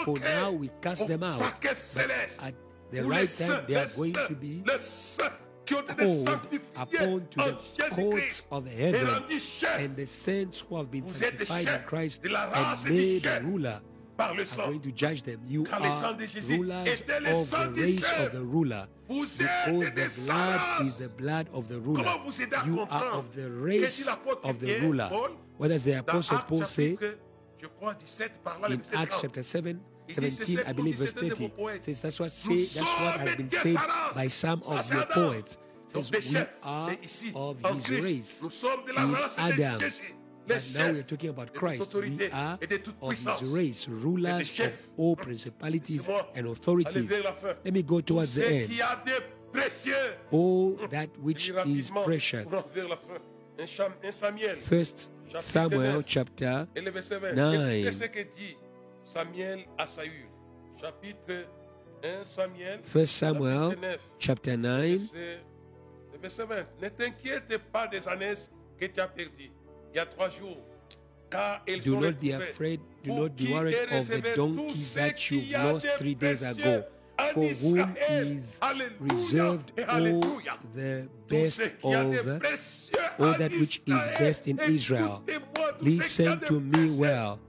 For 0.04 0.18
now 0.20 0.52
we 0.52 0.70
cast 0.82 1.08
them 1.08 1.24
out. 1.24 1.40
But 1.62 2.12
at 2.42 2.54
the 2.92 3.04
right 3.04 3.28
time, 3.28 3.66
they 3.68 3.76
are 3.76 3.88
going 3.96 4.14
to 4.14 4.36
be 4.36 4.64
les 4.66 4.80
saints 4.80 5.32
qui 5.68 5.76
ont 5.76 5.82
été 5.82 5.96
called 5.96 6.30
upon 6.76 7.28
to 7.30 7.58
the 7.78 7.96
courts 7.96 8.48
of 8.52 8.68
heaven. 8.68 9.08
And 9.80 9.96
the 9.96 10.06
saints 10.06 10.62
who 10.62 10.78
have 10.78 10.90
been 10.90 11.06
sanctified 11.06 11.68
in 11.68 11.84
Christ 11.86 12.26
and 12.26 12.90
made 12.90 13.26
chef 13.26 13.44
ruler 13.44 13.82
par 14.18 14.34
le 14.34 14.46
sang. 14.46 14.66
going 14.68 14.80
to 14.80 14.92
judge 14.92 15.22
them. 15.24 15.40
You 15.48 15.64
Car 15.64 15.80
le 15.80 15.92
sang 15.92 16.08
are 16.08 16.14
de 16.18 16.26
Jésus 16.26 16.58
rulers 16.58 16.86
était 16.88 17.20
le 17.20 17.30
of 17.30 17.48
sang 17.48 17.72
the 17.72 17.76
du 17.76 17.82
race 17.84 18.14
of 18.20 18.32
the 18.32 18.42
ruler. 18.42 18.84
Vous 19.08 19.24
êtes 19.42 19.94
des 19.96 20.06
the 20.06 20.26
blood 20.26 20.60
is 20.86 20.96
the 20.98 21.10
blood 21.10 21.48
of 21.54 21.68
the 21.68 21.80
ruler. 21.80 22.04
Comment 22.04 22.18
vous 22.26 22.42
aidez 22.42 22.56
à 22.56 22.66
You 22.66 22.76
comprendre 22.78 23.06
are 23.06 23.20
of 23.20 23.30
the 23.32 23.36
Qu'est-ce 23.36 23.64
race 23.64 24.04
que 24.04 24.10
l'apôtre 24.10 24.50
of 24.50 24.58
the 24.58 24.82
ruler. 24.82 25.08
Paul, 25.10 25.30
What 25.60 25.70
does 25.70 25.84
the 25.84 25.98
apostle 25.98 26.40
Paul 26.48 26.66
say 26.66 26.98
je 27.60 27.68
crois 27.68 27.96
17 27.96 28.32
par 28.44 28.60
là, 28.60 28.68
in 28.70 28.80
Acts 28.98 29.20
chapter 29.22 29.42
7, 29.42 29.78
Il 30.10 30.16
17, 30.16 30.60
I 30.68 30.74
believe 30.74 30.96
verse 30.98 31.14
dit 31.16 31.20
certains 31.20 31.28
de 31.28 31.34
30? 31.34 31.50
vos 31.50 31.64
poètes. 31.64 31.84
Says 31.84 32.02
that's 32.02 32.20
what 32.20 32.30
say 32.30 32.56
that's 32.56 33.00
what 33.00 33.20
has 33.20 33.36
been 33.36 33.50
said 33.50 33.78
by 34.16 34.30
some 34.30 34.62
of 34.64 34.94
your 34.94 35.06
poets. 35.08 35.58
Says 35.88 36.12
we 36.12 36.38
are 36.62 36.92
of 37.36 37.58
his 37.76 37.90
race. 37.90 38.42
in 38.44 39.14
race 39.14 39.38
Adam. 39.38 39.80
But 40.48 40.64
now 40.74 40.92
we 40.94 41.00
are 41.00 41.04
talking 41.04 41.30
about 41.30 41.54
Christ. 41.54 41.94
We 41.94 42.30
are 42.32 42.58
et 42.62 42.68
de 42.68 42.78
toute 42.78 42.96
of 43.02 43.12
his 43.12 43.52
race, 43.52 43.88
rulers 43.88 44.60
of 44.60 44.72
all 44.98 45.16
principalities 45.16 46.08
and 46.36 46.48
authorities. 46.48 47.06
vers 47.06 47.24
la 47.24 47.34
fin. 47.34 47.56
Let 47.66 47.74
me 47.74 47.84
go 47.84 48.02
towards 48.02 48.36
the 48.36 48.46
end. 48.46 48.70
qui 48.70 48.82
a 48.82 49.02
des 49.04 49.20
précieux. 49.52 49.94
All 50.32 50.78
that 50.90 51.08
which 51.22 51.50
is 51.66 51.92
precious. 51.92 52.44
pour 52.44 52.60
en 52.60 52.62
vers 52.74 52.88
la 52.88 52.98
fin. 52.98 53.20
Un, 53.60 53.66
Cham- 53.66 53.94
un 54.04 54.12
Samuel 54.12 54.56
First 54.56 55.10
Samuel 55.34 56.04
chapter 56.06 56.64
et 56.76 56.82
le 56.82 56.92
verset 56.92 57.20
20. 57.20 57.34
Nine. 57.34 57.72
Écoutez 57.72 57.92
ce 57.92 58.08
que 58.08 58.20
dit 58.20 58.56
Samuel 59.04 59.60
à 59.78 59.88
Saül. 59.88 60.28
Chapitre 60.80 61.50
1 62.04 62.24
Samuel. 62.26 62.80
First 62.84 63.16
Samuel 63.16 63.98
chapter 64.20 64.56
9 64.56 64.98
verset, 65.00 65.40
le 66.14 66.20
verset 66.20 66.46
20. 66.46 66.56
Ne 66.82 66.90
t'inquiète 66.90 67.58
pas 67.72 67.88
des 67.88 68.08
années 68.08 68.36
que 68.80 68.86
tu 68.86 69.00
as 69.00 69.08
perdues. 69.08 69.52
Il 69.98 70.02
y 70.02 70.04
a 70.04 70.06
trois 70.06 70.30
jours. 70.30 70.60
Car 71.32 71.64
elles 71.68 71.82
Do 71.82 71.94
sont 71.94 72.02
not 72.02 72.12
be 72.22 72.32
afraid, 72.32 72.80
do 73.04 73.14
not 73.14 73.30
be 73.30 73.52
worried 73.52 73.76
of 73.92 74.08
the 74.08 74.36
donkey 74.36 74.74
that 74.94 75.32
you've 75.32 75.52
lost 75.52 75.88
three 75.98 76.14
days 76.14 76.44
ago, 76.44 76.84
for 77.34 77.48
whom 77.48 77.96
is 78.10 78.60
reserved 79.00 79.72
oh, 79.88 80.22
all 80.22 80.22
the 80.76 81.08
best 81.28 81.58
ce 81.58 81.70
qui 81.82 81.94
a 81.94 82.04
de 82.04 82.20
of 82.20 82.42
all 83.20 83.34
that 83.38 83.52
which 83.52 83.82
is 83.86 84.20
best 84.20 84.48
in 84.48 84.60
Israel. 84.60 85.22
Écoutez-moi, 85.28 85.74
tout 85.74 85.86
ce 85.86 86.14
qui 86.14 86.28
a 86.28 86.36
Listen 86.36 86.40
to 86.40 86.60
me 86.60 86.92
well. 86.92 87.40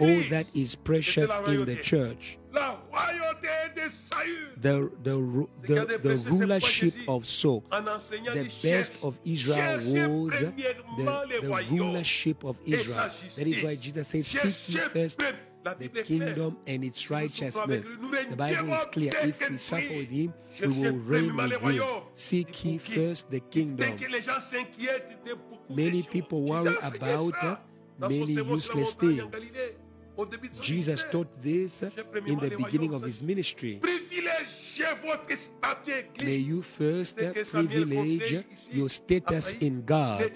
All 0.00 0.22
that 0.30 0.46
is 0.54 0.74
precious 0.74 1.30
in 1.46 1.64
the 1.64 1.76
church. 1.76 2.38
La 2.52 2.80
royauté 2.90 3.48
de 3.74 3.88
Saül. 3.90 4.54
The, 4.60 4.90
the, 5.04 5.14
ru- 5.14 5.48
Ce 5.60 5.66
qui 5.66 5.78
a 5.78 5.84
the, 5.84 5.86
the 5.86 5.98
précieux, 5.98 6.16
c'est 6.16 6.28
pourquoi 6.28 6.46
rulership 6.46 6.94
of 7.08 7.26
Saul, 7.26 7.62
the 7.70 8.48
best 8.62 8.92
of 9.02 9.20
Israel 9.24 9.76
was 9.76 10.40
the, 10.40 10.52
the 10.96 11.66
rulership 11.70 12.44
of 12.44 12.58
Israel. 12.64 13.10
That 13.36 13.46
is 13.46 13.62
why. 13.62 13.74
Jesus 13.76 14.08
says, 14.08 14.26
Seek 14.26 14.80
first 14.80 15.22
the 15.64 15.78
Bible 15.78 15.98
est 15.98 16.02
claire. 16.02 16.04
kingdom 16.04 16.56
and 16.66 16.82
its 16.82 17.10
Nous 17.10 17.18
souffrons 17.30 17.62
avec 17.62 17.84
righteousness. 17.84 17.98
The 18.30 18.36
Bible 18.36 18.72
is 18.72 18.86
clear. 18.92 19.12
If 19.24 19.50
we 19.50 19.58
suffer 19.58 19.96
with 19.96 20.10
him, 20.10 20.32
we 20.60 20.68
will 20.68 20.98
reign 21.06 21.36
with 21.36 21.60
him. 21.60 21.82
Seek 22.14 22.64
ye 22.64 22.78
first 22.78 23.30
the 23.30 23.40
kingdom. 23.50 23.96
que 23.96 24.10
les 24.10 24.20
gens 24.20 24.40
s'inquiètent 24.40 25.18
de 25.24 25.34
beaucoup 25.34 25.74
Many 25.74 26.02
people 26.02 26.42
worry 26.42 26.74
about 26.82 27.32
ça 27.40 27.62
dans 27.98 28.10
son 28.10 28.20
many 28.20 28.34
sermon 28.34 28.56
sur 28.58 28.76
la 28.76 28.82
useless 28.82 28.96
things. 28.96 29.30
Galilée, 29.30 29.76
au 30.16 30.26
début 30.26 30.48
de 30.48 30.54
son 30.54 30.62
Jesus 30.62 31.04
taught 31.10 31.28
this 31.42 31.82
in 31.82 32.36
the 32.36 32.56
beginning 32.56 32.94
of 32.94 33.04
his 33.04 33.22
ministry. 33.22 33.80
Privilégiez 33.80 34.86
votre 35.04 35.36
statut 35.36 35.92
église. 35.92 36.24
May 36.24 36.38
you 36.38 36.62
first 36.62 37.18
C'est 37.18 37.32
que 37.32 37.44
Samuel 37.44 37.86
privilege 37.86 38.44
your 38.72 38.88
status 38.90 39.54
in 39.60 39.82
God. 39.86 40.30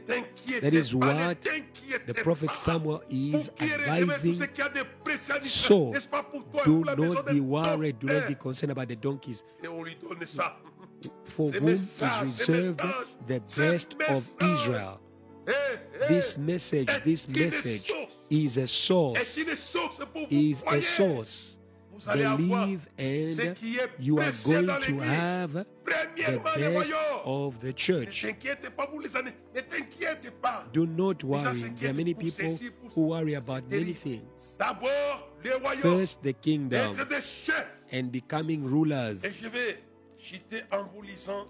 That 0.60 0.72
is 0.72 0.94
what 0.94 1.36
The 2.06 2.14
prophet. 2.14 2.54
Samuel 2.54 3.00
is 3.08 3.32
Pour 3.32 3.54
qui 3.56 3.64
est 3.64 3.76
réservé 3.76 4.36
tout 4.36 4.42
advising 4.42 4.48
ce 5.16 5.26
qui 5.26 5.32
a 5.32 5.34
de 5.34 5.40
précieux 5.40 5.74
en 5.74 5.90
Israël. 5.90 5.90
So, 5.90 5.90
N'est-ce 5.92 6.08
pas 6.08 6.22
pour 6.22 6.44
toi 6.44 6.62
et 6.62 6.66
Do 6.66 6.74
pour 6.76 6.84
la 6.84 6.96
maison 6.96 7.14
not 7.14 7.22
be 7.24 7.40
worried, 7.40 7.98
do 7.98 8.06
not 8.06 8.28
be 8.28 8.34
concerned 8.36 8.70
about 8.70 8.86
the 8.86 8.96
donkeys, 9.00 9.44
Et 9.62 9.68
on 9.68 9.82
lui 9.82 9.96
donne 10.00 10.24
ça. 10.26 10.56
for 11.24 11.50
whom 11.50 11.68
is 11.68 12.02
reserved 12.22 12.80
the 13.26 13.40
best 13.56 13.94
of. 14.08 14.24
Israel. 14.40 15.00
Eh, 15.48 15.52
eh, 15.52 16.06
This 16.08 16.38
message, 16.38 16.88
this 17.04 17.28
message 17.28 17.90
is 18.30 18.56
a 18.58 18.66
source, 18.66 19.36
une 19.38 19.56
source 19.56 19.98
pour 20.12 20.22
vous 20.22 20.26
is 20.30 20.62
a 20.66 20.80
source. 20.80 21.58
Vous 22.02 22.10
allez 22.10 22.24
avoir 22.24 22.66
Believe 22.66 22.88
and 22.98 23.54
you 23.98 24.18
are 24.18 24.32
going 24.44 24.66
to 24.66 24.98
have 25.00 25.52
the 25.52 26.38
best 26.38 26.92
of 27.24 27.60
the 27.60 27.72
church. 27.74 28.22
t'inquiète 28.22 28.70
pas 28.70 28.86
pour 28.86 29.00
les 29.00 29.16
années. 29.16 29.34
Ne 29.54 29.60
t'inquiète 29.60 30.30
pas. 30.40 30.64
Do 30.72 30.86
not 30.86 31.22
worry. 31.22 31.62
There 31.78 31.90
are 31.90 31.94
many 31.94 32.14
people 32.14 32.50
who 32.94 33.08
worry 33.08 33.34
about 33.34 33.62
many 33.70 33.94
things. 33.94 34.56
D'abord, 34.58 35.28
les 35.44 35.52
royaumes. 35.52 35.80
First, 35.80 36.22
the 36.22 36.32
kingdom 36.32 36.92
Être 36.92 37.08
des 37.08 37.20
chefs. 37.20 37.66
and 37.92 38.10
becoming 38.10 38.64
rulers. 38.64 39.22
vais 39.22 39.78
citer 40.16 40.62
en 40.72 40.84
vous 40.84 41.02
lisant 41.02 41.46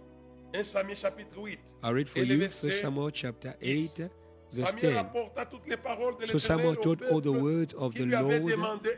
1 0.55 0.65
Samuel 0.65 0.97
chapitre 0.97 1.39
8. 1.39 1.59
I 1.83 1.91
read 1.91 2.09
for 2.09 2.21
you 2.21 2.39
verset 2.39 2.69
1 2.69 2.73
Samuel 2.73 3.11
chapter 3.13 3.55
8, 3.61 4.03
verse 4.53 4.75
10. 4.75 4.95
rapporta 4.95 5.45
toutes 5.47 5.67
les 5.67 5.77
paroles 5.77 6.17
de 6.17 6.27
So 6.27 6.39
Samuel 6.39 6.77
told 6.77 7.03
all 7.11 7.21
the 7.21 7.33
words 7.33 7.75
of 7.75 7.95
the 7.95 8.07
Lord 8.07 8.47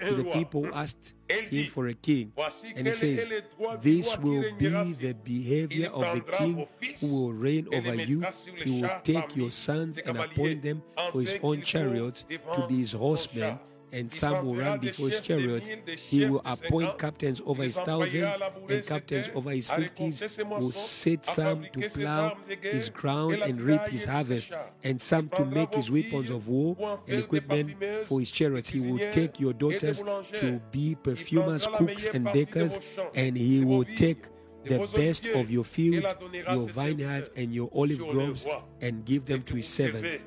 to 0.00 0.14
the 0.14 0.30
people 0.32 0.64
who 0.64 0.72
asked 0.72 1.14
him 1.28 1.66
for 1.66 1.86
a 1.88 1.94
king. 1.94 2.32
And 2.76 2.86
he 2.86 2.92
says, 2.92 3.20
est 3.20 3.28
le 3.28 3.42
droit 3.56 3.76
du 3.76 3.82
This 3.82 4.18
will 4.18 4.44
be 4.58 4.68
the 4.68 5.14
behavior 5.14 5.90
of 5.90 6.14
the 6.14 6.20
king 6.36 6.66
who 7.00 7.06
will 7.06 7.32
reign 7.32 7.66
over 7.72 7.94
you. 7.94 8.22
He 8.64 8.80
will 8.82 8.90
take 9.02 9.36
your 9.36 9.50
sons 9.50 9.98
and 9.98 10.18
appoint 10.18 10.62
them 10.62 10.82
for 11.10 11.20
his 11.20 11.36
own 11.42 11.62
chariots 11.62 12.24
to 12.54 12.66
be 12.68 12.78
his 12.78 12.92
horsemen. 12.92 13.58
And 13.94 14.10
some 14.10 14.44
will 14.44 14.56
run 14.56 14.80
before 14.80 15.06
his 15.06 15.20
chariots. 15.20 15.68
He 15.96 16.24
will 16.26 16.42
appoint 16.44 16.98
captains 16.98 17.40
over 17.46 17.62
his 17.62 17.78
thousands 17.78 18.40
and 18.68 18.86
captains 18.86 19.30
over 19.34 19.50
his 19.50 19.70
fifties. 19.70 20.38
Will 20.44 20.72
set 20.72 21.24
some 21.24 21.66
to 21.72 21.88
plow 21.90 22.30
armes 22.30 22.48
de 22.48 22.56
guerre, 22.56 22.72
his 22.72 22.90
ground 22.90 23.34
and 23.34 23.60
reap 23.60 23.82
his 23.82 24.04
harvest, 24.04 24.52
and 24.82 25.00
some 25.00 25.28
to 25.30 25.44
make 25.44 25.72
his 25.74 25.90
weapons 25.90 26.30
of 26.30 26.48
war 26.48 27.00
and 27.06 27.20
equipment 27.20 27.76
for 28.06 28.18
his 28.18 28.30
chariots. 28.30 28.68
He 28.68 28.80
will 28.80 29.12
take 29.12 29.38
your 29.38 29.52
daughters 29.52 30.02
to 30.40 30.60
be 30.72 30.96
perfumers, 30.96 31.66
cooks, 31.68 32.06
and 32.06 32.24
bakers, 32.32 32.78
and 33.14 33.36
he 33.36 33.64
will 33.64 33.84
take 33.84 34.26
the 34.64 34.78
best 34.96 35.26
of 35.26 35.50
your 35.50 35.64
fields, 35.64 36.16
your 36.50 36.68
vineyards, 36.68 37.30
and 37.36 37.54
your 37.54 37.70
olive 37.72 37.98
groves, 37.98 38.46
and 38.80 39.04
give 39.04 39.26
them 39.26 39.42
to 39.42 39.54
his 39.54 39.68
servants. 39.68 40.24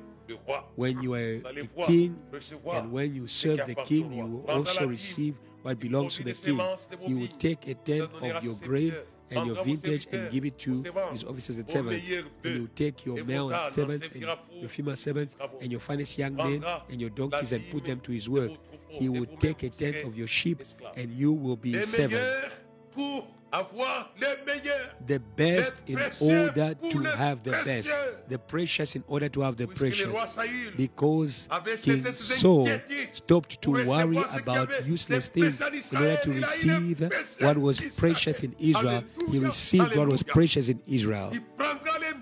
When 0.76 1.02
you 1.02 1.14
are 1.14 1.18
a 1.18 1.66
king, 1.86 2.18
and 2.72 2.92
when 2.92 3.14
you 3.14 3.26
serve 3.26 3.66
the 3.66 3.74
king, 3.74 4.12
you 4.12 4.24
will 4.24 4.50
also 4.50 4.86
receive 4.86 5.38
what 5.62 5.78
belongs 5.78 6.16
to 6.16 6.24
the 6.24 6.32
king. 6.32 6.60
He 7.06 7.14
will 7.14 7.28
take 7.38 7.66
a 7.68 7.74
tenth 7.74 8.14
of 8.22 8.44
your 8.44 8.54
grain 8.62 8.94
and 9.30 9.46
your 9.46 9.62
vintage 9.62 10.06
and 10.12 10.30
give 10.30 10.44
it 10.44 10.58
to 10.58 10.82
his 11.10 11.24
officers 11.24 11.58
and 11.58 11.68
servants. 11.68 12.08
And 12.08 12.54
you 12.54 12.60
will 12.62 12.68
take 12.74 13.04
your 13.04 13.24
male 13.24 13.50
ânes 13.50 13.70
servants 13.70 14.08
and 14.14 14.22
your 14.22 14.68
female 14.68 14.96
servants 14.96 15.36
and 15.60 15.70
your 15.70 15.80
finest 15.80 16.16
young 16.18 16.34
men 16.34 16.64
and 16.90 17.00
your 17.00 17.10
donkeys 17.10 17.52
and 17.52 17.62
put 17.70 17.84
them 17.84 18.00
to 18.00 18.12
his 18.12 18.28
work. 18.28 18.52
He 18.88 19.08
will 19.08 19.26
take 19.38 19.62
a 19.62 19.70
tenth 19.70 20.04
of 20.04 20.16
your 20.16 20.26
sheep 20.26 20.62
and 20.96 21.10
you 21.12 21.32
will 21.32 21.56
be 21.56 21.72
Les 21.72 21.84
servants. 21.86 22.54
Meilleurs 23.52 23.64
pour 23.64 23.86
avoir 23.86 24.12
les 24.20 24.26
meilleurs. 24.46 24.96
the 25.06 25.20
best 25.36 25.74
in 25.86 25.98
order 26.20 26.74
to 26.74 27.02
have 27.04 27.42
the 27.42 27.50
best, 27.64 27.90
the 28.28 28.38
precious 28.38 28.94
in 28.94 29.02
order 29.08 29.28
to 29.28 29.42
have 29.42 29.56
the 29.56 29.66
Puisque 29.66 30.06
le 30.06 30.12
roi 30.12 30.20
precious. 30.20 30.74
Because 30.76 31.48
King 31.82 31.98
Saul 32.12 32.68
stopped 33.12 33.60
to 33.62 33.70
worry 33.70 34.18
about 34.36 34.70
useless 34.86 35.28
things 35.28 35.60
in 35.60 35.96
order 35.96 36.16
to 36.22 36.32
d'Israël. 36.32 36.62
Il 36.62 36.70
a 36.70 36.82
eu 36.82 36.94
les 36.94 36.98
receive 36.98 37.10
what 37.40 37.58
was 37.58 37.80
precious 37.96 38.42
in 38.42 38.54
Israel. 38.58 39.04
He 39.30 39.38
received 39.38 39.96
what 39.96 40.08
was 40.08 40.22
precious 40.22 40.68
in 40.68 40.80
Israel. 40.86 41.30
Il 41.32 41.40
prendra 41.56 41.98
les 41.98 42.14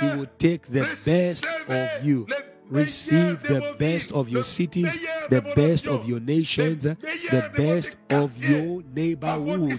He 0.00 0.06
will 0.16 0.26
take 0.38 0.68
the 0.68 0.82
best 1.04 1.46
of 1.68 2.04
you. 2.04 2.26
Receive 2.70 3.40
the 3.42 3.74
best 3.78 4.10
of 4.12 4.28
your 4.28 4.44
cities, 4.44 4.98
the 5.30 5.40
best 5.54 5.86
of 5.86 6.08
your 6.08 6.20
nations, 6.20 6.82
the 6.84 7.50
best 7.56 7.96
of 8.10 8.36
your 8.42 8.82
neighborhood 8.94 9.70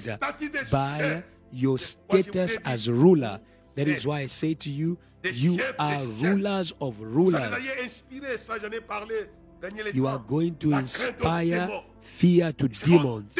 by 0.72 1.24
your 1.52 1.68
Moi, 1.68 1.68
je 1.68 1.68
vous 1.68 1.76
ai 1.76 1.78
status 1.78 2.58
as 2.64 2.90
ruler. 2.90 3.40
That 3.76 3.88
is 3.88 4.06
why 4.06 4.22
I 4.22 4.28
say 4.28 4.54
to 4.56 4.70
you, 4.70 4.98
you 5.24 5.60
are 5.78 6.04
rulers 6.22 6.74
of 6.80 6.96
rulers. 7.00 7.50
d'ailleurs 7.52 7.84
inspiré, 7.84 8.38
ça 8.38 8.56
j'en 8.62 8.72
ai 8.72 8.82
parlé. 8.82 9.16
Gagner 9.62 9.84
les 9.84 9.92
You 9.96 10.08
are 10.08 10.20
going 10.20 10.52
to 10.60 10.70
La 10.70 10.82
crainte 10.84 11.22
aux 11.22 11.26
inspire 11.26 11.84
fear 12.02 12.54
to 12.54 12.68
demons. 12.68 13.36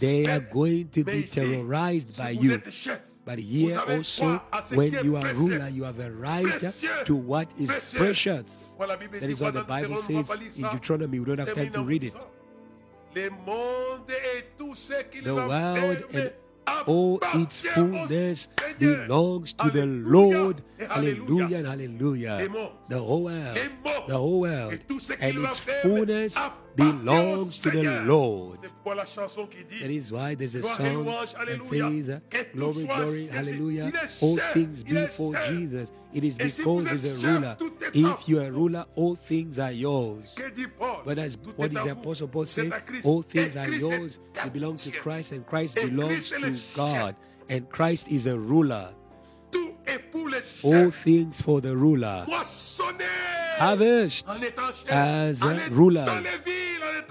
They 0.00 0.26
are 0.26 0.40
going 0.40 0.86
to 0.92 1.04
be 1.04 1.22
terrorized 1.22 2.16
by 2.18 2.30
you. 2.30 2.58
But 3.24 3.38
here 3.38 3.78
also, 3.78 4.24
droit 4.24 4.42
à 4.50 4.62
ce 4.62 4.74
when 4.74 4.92
you 5.04 5.16
are 5.16 5.34
ruler, 5.34 5.68
you 5.68 5.84
have 5.84 6.00
a 6.00 6.10
right 6.10 6.44
to 7.04 7.14
what 7.14 7.48
is 7.56 7.70
precious. 7.94 8.76
That 8.78 8.88
is 8.88 8.88
la 8.88 8.96
Bible 8.96 9.20
That 9.20 9.20
dit, 9.20 9.30
is 9.30 9.40
what 9.40 9.54
the 9.54 9.62
Bible 9.62 9.96
says 9.96 10.30
in. 10.56 10.62
Deuteronomy. 10.62 11.20
We 11.20 11.24
don't 11.26 11.38
have 11.38 11.54
time 11.54 11.70
to 11.70 11.84
read 11.84 12.02
it. 12.02 12.14
ça. 12.14 12.26
Les 13.14 13.30
mondes 13.30 14.10
et 14.10 14.44
tout 14.58 14.74
ce 14.74 14.94
qu'il 15.10 15.22
The 15.22 15.34
world 15.34 16.04
and 16.14 16.32
all 16.86 17.20
its 17.34 17.60
fullness 17.60 18.48
belongs 18.78 19.52
to 19.52 19.70
the 19.70 19.86
Lord. 19.86 20.62
Hallelujah 20.88 21.58
and 21.58 21.66
hallelujah. 21.66 22.48
The 22.88 22.98
whole 22.98 23.24
world, 23.24 23.58
the 24.08 24.16
whole 24.16 24.40
world, 24.40 24.72
et 24.72 24.88
tout 24.88 25.00
ce 25.00 25.12
and 25.20 25.44
its 25.44 25.58
fullness 25.60 26.36
belongs 26.76 27.60
to 27.60 27.70
the 27.70 28.04
Lord. 28.04 28.58
C'est 28.62 28.68
pourquoi 28.72 28.94
la 28.94 29.06
chanson 29.06 29.46
qui 29.46 29.64
dit 29.64 29.80
That 29.80 29.90
is 29.90 30.12
why 30.12 30.34
there's 30.34 30.54
a 30.54 30.62
song 30.62 31.04
that 31.04 31.62
says, 31.62 32.20
Glory, 32.54 32.84
glory, 32.84 33.26
hallelujah. 33.28 33.90
All 34.20 34.36
things 34.52 34.82
be 34.82 35.06
for. 35.06 35.32
Jesus. 35.48 35.92
It 36.12 36.24
is 36.24 36.36
because 36.36 36.90
he's 36.90 37.24
a 37.24 37.26
ruler. 37.26 37.56
If 37.94 38.28
you 38.28 38.40
are 38.40 38.46
a 38.46 38.50
ruler, 38.50 38.84
all 38.96 39.14
things 39.14 39.58
are 39.58 39.72
yours. 39.72 40.34
Que 40.36 40.50
dit 40.50 40.68
Paul 40.78 41.02
But 41.04 41.18
as 41.18 41.38
what 41.56 41.72
est 41.72 41.84
the. 41.84 41.92
Apostle 41.92 42.28
Paul 42.28 42.44
saying, 42.46 42.72
all 43.04 43.22
things 43.22 43.56
are 43.56 43.68
yours. 43.70 44.18
They 44.34 44.50
belong 44.50 44.76
to. 44.78 44.90
Christ, 44.90 45.32
and 45.32 45.46
Christ 45.46 45.76
belongs 45.76 46.08
Christ 46.08 46.32
est 46.32 46.38
le 46.40 46.50
to. 46.52 46.76
God. 46.76 47.16
And 47.48 47.68
Christ 47.68 48.08
is 48.10 48.26
a 48.26 48.38
ruler. 48.38 48.88
Tout 49.50 49.74
est 49.86 49.98
pour 50.10 50.28
les 50.28 50.42
All 50.64 50.90
things 50.90 51.40
for 51.42 51.60
the 51.60 51.74
ruler. 51.76 52.24
Harvest 53.58 54.26
en 54.28 54.42
étant 54.42 54.72
chef. 54.72 54.90
as 54.90 55.42
rulers. 55.70 56.08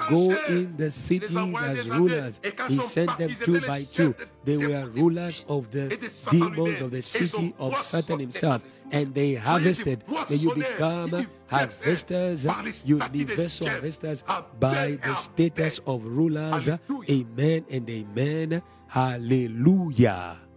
Go 0.10 0.32
in 0.48 0.76
the 0.78 0.92
cities 0.92 1.36
as 1.36 1.90
rulers. 1.90 2.40
adeptes. 2.40 2.40
Et 2.44 2.52
quand 2.52 2.68
He 2.70 2.82
sent 2.82 3.18
them 3.18 3.32
two 3.34 3.60
by 3.62 3.84
two. 3.84 4.14
They 4.46 4.58
were 4.58 4.86
rulers 4.96 5.44
of 5.48 5.70
the 5.72 5.92
et 5.92 5.98
des 5.98 6.10
Satan 6.10 6.52
demons 6.52 6.82
of 6.82 6.92
the 6.92 7.02
city 7.02 7.54
of 7.60 7.78
Satan 7.78 8.20
himself. 8.20 8.62
And 8.92 9.14
they 9.14 9.36
harvested. 9.36 10.04
May 10.30 10.36
you 10.36 10.54
become 10.54 11.28
harvesters, 11.48 12.46
par 12.46 12.64
les 12.64 12.72
statuts 12.74 13.10
des 13.12 13.20
universal 13.20 13.68
harvesters 13.68 14.24
by 14.60 14.98
the 15.04 15.16
status 15.16 15.80
of 15.86 16.04
rulers. 16.06 16.70
Amen 17.10 17.64
and 17.72 17.90
amen. 17.90 18.62
Hallelujah. 18.88 20.51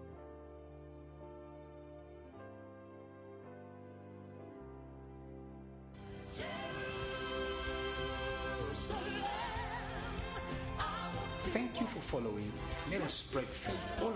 Spread 13.14 13.46
faith. 13.46 14.02
all 14.02 14.13